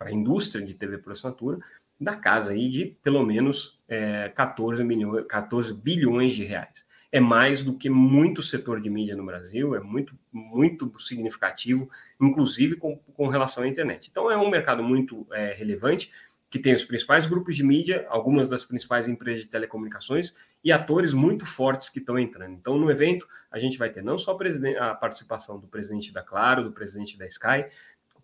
para 0.00 0.08
a 0.08 0.12
indústria 0.12 0.64
de 0.64 0.72
TV 0.72 0.96
por 0.96 1.12
assinatura 1.12 1.58
da 2.00 2.16
casa 2.16 2.52
aí 2.52 2.70
de 2.70 2.96
pelo 3.04 3.22
menos 3.22 3.78
é, 3.86 4.30
14, 4.30 4.82
milhões, 4.82 5.26
14 5.28 5.74
bilhões 5.74 6.34
de 6.34 6.42
reais. 6.42 6.86
É 7.12 7.20
mais 7.20 7.60
do 7.60 7.76
que 7.76 7.90
muito 7.90 8.42
setor 8.42 8.80
de 8.80 8.88
mídia 8.88 9.14
no 9.14 9.26
Brasil, 9.26 9.74
é 9.74 9.80
muito, 9.80 10.18
muito 10.32 10.90
significativo, 10.98 11.90
inclusive 12.18 12.76
com, 12.76 12.96
com 12.96 13.28
relação 13.28 13.64
à 13.64 13.68
internet. 13.68 14.08
Então 14.10 14.30
é 14.30 14.38
um 14.38 14.48
mercado 14.48 14.82
muito 14.82 15.26
é, 15.32 15.52
relevante, 15.52 16.10
que 16.48 16.58
tem 16.58 16.74
os 16.74 16.84
principais 16.84 17.26
grupos 17.26 17.54
de 17.54 17.62
mídia, 17.62 18.06
algumas 18.08 18.48
das 18.48 18.64
principais 18.64 19.06
empresas 19.06 19.42
de 19.42 19.48
telecomunicações 19.48 20.34
e 20.64 20.72
atores 20.72 21.14
muito 21.14 21.46
fortes 21.46 21.88
que 21.88 22.00
estão 22.00 22.18
entrando. 22.18 22.54
Então, 22.54 22.76
no 22.76 22.90
evento, 22.90 23.26
a 23.50 23.58
gente 23.58 23.78
vai 23.78 23.88
ter 23.88 24.02
não 24.02 24.18
só 24.18 24.36
a 24.80 24.94
participação 24.94 25.60
do 25.60 25.68
presidente 25.68 26.12
da 26.12 26.22
Claro, 26.22 26.64
do 26.64 26.72
presidente 26.72 27.16
da 27.16 27.26
Sky, 27.26 27.66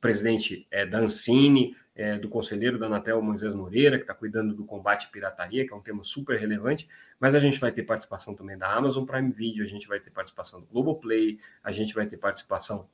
presidente 0.07 0.69
é, 0.71 0.87
da 0.87 1.01
Ancine, 1.01 1.77
é, 1.92 2.16
do 2.16 2.29
conselheiro 2.29 2.79
da 2.79 2.87
Anatel, 2.87 3.21
Moisés 3.21 3.53
Moreira, 3.55 3.97
que 3.97 4.05
está 4.05 4.14
cuidando 4.14 4.55
do 4.55 4.64
combate 4.64 5.07
à 5.07 5.09
pirataria, 5.09 5.66
que 5.66 5.73
é 5.73 5.77
um 5.77 5.81
tema 5.81 6.05
super 6.05 6.38
relevante, 6.38 6.88
mas 7.19 7.35
a 7.35 7.40
gente 7.40 7.59
vai 7.59 7.73
ter 7.73 7.83
participação 7.83 8.33
também 8.33 8.57
da 8.57 8.73
Amazon 8.73 9.05
Prime 9.05 9.33
Video, 9.33 9.64
a 9.64 9.69
gente 9.69 9.88
vai 9.88 9.99
ter 9.99 10.11
participação 10.11 10.61
do 10.61 10.66
Globoplay, 10.66 11.38
a 11.64 11.73
gente 11.73 11.92
vai 11.92 12.07
ter 12.07 12.19
participação 12.19 12.88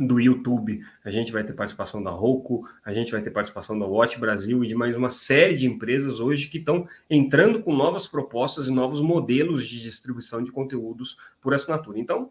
do 0.00 0.18
YouTube, 0.18 0.84
a 1.04 1.10
gente 1.10 1.30
vai 1.30 1.44
ter 1.44 1.52
participação 1.52 2.02
da 2.02 2.10
Roku, 2.10 2.68
a 2.84 2.92
gente 2.92 3.12
vai 3.12 3.22
ter 3.22 3.30
participação 3.30 3.78
da 3.78 3.86
Watch 3.86 4.18
Brasil 4.18 4.64
e 4.64 4.66
de 4.66 4.74
mais 4.74 4.96
uma 4.96 5.10
série 5.10 5.54
de 5.54 5.66
empresas 5.66 6.18
hoje 6.18 6.48
que 6.48 6.58
estão 6.58 6.88
entrando 7.08 7.62
com 7.62 7.72
novas 7.72 8.08
propostas 8.08 8.66
e 8.66 8.72
novos 8.72 9.00
modelos 9.00 9.66
de 9.66 9.80
distribuição 9.80 10.42
de 10.42 10.50
conteúdos 10.50 11.16
por 11.40 11.54
assinatura. 11.54 12.00
Então, 12.00 12.30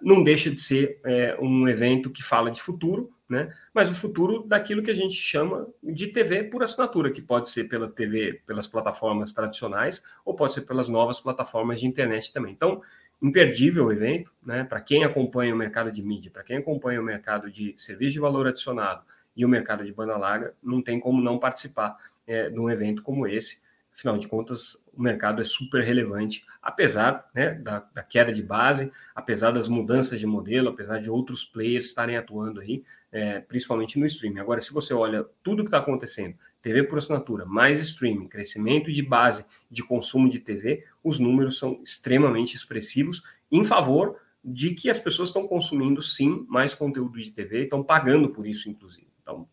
não 0.00 0.22
deixa 0.22 0.50
de 0.50 0.60
ser 0.60 1.00
é, 1.04 1.36
um 1.40 1.68
evento 1.68 2.10
que 2.10 2.22
fala 2.22 2.50
de 2.50 2.60
futuro, 2.60 3.10
né? 3.28 3.54
Mas 3.72 3.90
o 3.90 3.94
futuro 3.94 4.42
daquilo 4.42 4.82
que 4.82 4.90
a 4.90 4.94
gente 4.94 5.14
chama 5.14 5.68
de 5.82 6.08
TV 6.08 6.44
por 6.44 6.62
assinatura, 6.62 7.10
que 7.10 7.22
pode 7.22 7.48
ser 7.48 7.64
pela 7.64 7.88
TV, 7.88 8.42
pelas 8.46 8.66
plataformas 8.66 9.32
tradicionais, 9.32 10.02
ou 10.24 10.34
pode 10.34 10.54
ser 10.54 10.62
pelas 10.62 10.88
novas 10.88 11.20
plataformas 11.20 11.80
de 11.80 11.86
internet 11.86 12.32
também. 12.32 12.52
Então, 12.52 12.82
imperdível 13.22 13.86
o 13.86 13.92
evento, 13.92 14.32
né? 14.44 14.64
Para 14.64 14.80
quem 14.80 15.04
acompanha 15.04 15.54
o 15.54 15.58
mercado 15.58 15.92
de 15.92 16.02
mídia, 16.02 16.30
para 16.30 16.42
quem 16.42 16.56
acompanha 16.56 17.00
o 17.00 17.04
mercado 17.04 17.50
de 17.50 17.74
serviço 17.76 18.14
de 18.14 18.20
valor 18.20 18.46
adicionado 18.46 19.04
e 19.36 19.44
o 19.44 19.48
mercado 19.48 19.84
de 19.84 19.92
banda 19.92 20.16
larga, 20.16 20.54
não 20.62 20.82
tem 20.82 20.98
como 20.98 21.22
não 21.22 21.38
participar 21.38 21.96
é, 22.26 22.50
de 22.50 22.58
um 22.58 22.68
evento 22.68 23.02
como 23.02 23.26
esse. 23.26 23.62
Afinal 23.92 24.16
de 24.16 24.28
contas, 24.28 24.82
o 24.94 25.02
mercado 25.02 25.40
é 25.40 25.44
super 25.44 25.82
relevante, 25.82 26.44
apesar 26.62 27.28
né, 27.34 27.54
da, 27.54 27.80
da, 27.94 28.02
queda 28.02 28.32
de 28.32 28.42
base, 28.42 28.92
apesar 29.14 29.50
das 29.50 29.68
mudanças 29.68 30.18
de 30.18 30.26
modelo, 30.26 30.70
apesar 30.70 30.98
de 30.98 31.10
outros 31.10 31.44
players 31.44 31.86
estarem 31.86 32.16
atuando 32.16 32.60
aí, 32.60 32.84
é, 33.12 33.40
principalmente 33.40 33.98
no 33.98 34.06
streaming. 34.06 34.38
Agora, 34.38 34.60
se 34.60 34.72
você 34.72 34.94
olha 34.94 35.26
tudo 35.42 35.62
que 35.62 35.68
está 35.68 35.78
acontecendo, 35.78 36.34
TV 36.62 36.84
por 36.84 36.98
assinatura, 36.98 37.44
mais 37.44 37.80
streaming, 37.80 38.28
crescimento 38.28 38.92
de 38.92 39.02
base 39.02 39.44
de 39.70 39.82
consumo 39.82 40.28
de 40.28 40.38
TV, 40.38 40.84
os 41.02 41.18
números 41.18 41.58
são 41.58 41.80
extremamente 41.82 42.54
expressivos 42.54 43.22
em 43.50 43.64
favor 43.64 44.18
de 44.42 44.74
que 44.74 44.88
as 44.88 44.98
pessoas 44.98 45.28
estão 45.28 45.46
consumindo 45.46 46.00
sim 46.00 46.46
mais 46.48 46.74
conteúdo 46.74 47.18
de 47.18 47.30
TV, 47.30 47.64
estão 47.64 47.82
pagando 47.82 48.30
por 48.30 48.46
isso, 48.46 48.70
inclusive. 48.70 49.08
Então, 49.22 49.48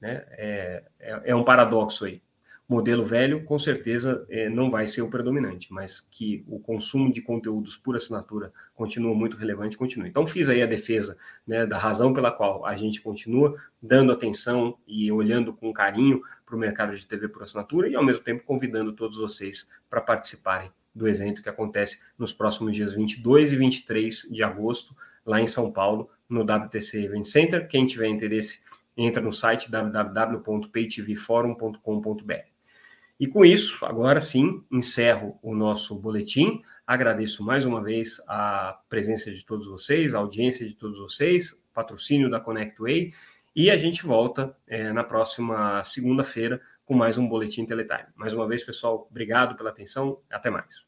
né, 0.00 0.24
é, 0.32 0.84
é, 0.98 1.22
é 1.26 1.34
um 1.34 1.44
paradoxo 1.44 2.04
aí 2.04 2.20
modelo 2.68 3.04
velho, 3.04 3.44
com 3.44 3.56
certeza 3.58 4.24
é, 4.28 4.48
não 4.48 4.70
vai 4.70 4.88
ser 4.88 5.02
o 5.02 5.08
predominante, 5.08 5.72
mas 5.72 6.00
que 6.00 6.44
o 6.48 6.58
consumo 6.58 7.12
de 7.12 7.22
conteúdos 7.22 7.76
por 7.76 7.94
assinatura 7.94 8.52
continua 8.74 9.14
muito 9.14 9.36
relevante, 9.36 9.76
continua. 9.76 10.08
Então, 10.08 10.26
fiz 10.26 10.48
aí 10.48 10.60
a 10.60 10.66
defesa 10.66 11.16
né, 11.46 11.64
da 11.64 11.78
razão 11.78 12.12
pela 12.12 12.32
qual 12.32 12.66
a 12.66 12.74
gente 12.74 13.00
continua 13.00 13.54
dando 13.80 14.10
atenção 14.10 14.76
e 14.86 15.12
olhando 15.12 15.52
com 15.52 15.72
carinho 15.72 16.20
para 16.44 16.56
o 16.56 16.58
mercado 16.58 16.96
de 16.96 17.06
TV 17.06 17.28
por 17.28 17.44
assinatura 17.44 17.88
e, 17.88 17.94
ao 17.94 18.04
mesmo 18.04 18.24
tempo, 18.24 18.42
convidando 18.44 18.92
todos 18.92 19.16
vocês 19.16 19.70
para 19.88 20.00
participarem 20.00 20.72
do 20.92 21.06
evento 21.06 21.40
que 21.42 21.48
acontece 21.48 22.02
nos 22.18 22.32
próximos 22.32 22.74
dias 22.74 22.92
22 22.94 23.52
e 23.52 23.56
23 23.56 24.22
de 24.32 24.42
agosto, 24.42 24.92
lá 25.24 25.40
em 25.40 25.46
São 25.46 25.70
Paulo, 25.70 26.10
no 26.28 26.42
WTC 26.42 27.04
Event 27.04 27.26
Center. 27.26 27.68
Quem 27.68 27.86
tiver 27.86 28.08
interesse, 28.08 28.64
entra 28.96 29.22
no 29.22 29.32
site 29.32 29.70
www.paytvforum.com.br. 29.70 32.55
E 33.18 33.26
com 33.26 33.44
isso, 33.44 33.82
agora 33.84 34.20
sim, 34.20 34.62
encerro 34.70 35.38
o 35.42 35.54
nosso 35.54 35.94
boletim. 35.94 36.60
Agradeço 36.86 37.42
mais 37.42 37.64
uma 37.64 37.82
vez 37.82 38.20
a 38.28 38.78
presença 38.90 39.32
de 39.32 39.44
todos 39.44 39.66
vocês, 39.66 40.14
a 40.14 40.18
audiência 40.18 40.68
de 40.68 40.74
todos 40.74 40.98
vocês, 40.98 41.64
patrocínio 41.72 42.30
da 42.30 42.38
ConnectWay. 42.38 43.12
E 43.54 43.70
a 43.70 43.76
gente 43.78 44.04
volta 44.04 44.54
é, 44.66 44.92
na 44.92 45.02
próxima 45.02 45.82
segunda-feira 45.82 46.60
com 46.84 46.94
mais 46.94 47.16
um 47.16 47.26
Boletim 47.26 47.64
Teletime. 47.64 48.08
Mais 48.14 48.34
uma 48.34 48.46
vez, 48.46 48.62
pessoal, 48.62 49.08
obrigado 49.10 49.56
pela 49.56 49.70
atenção. 49.70 50.20
Até 50.30 50.50
mais. 50.50 50.86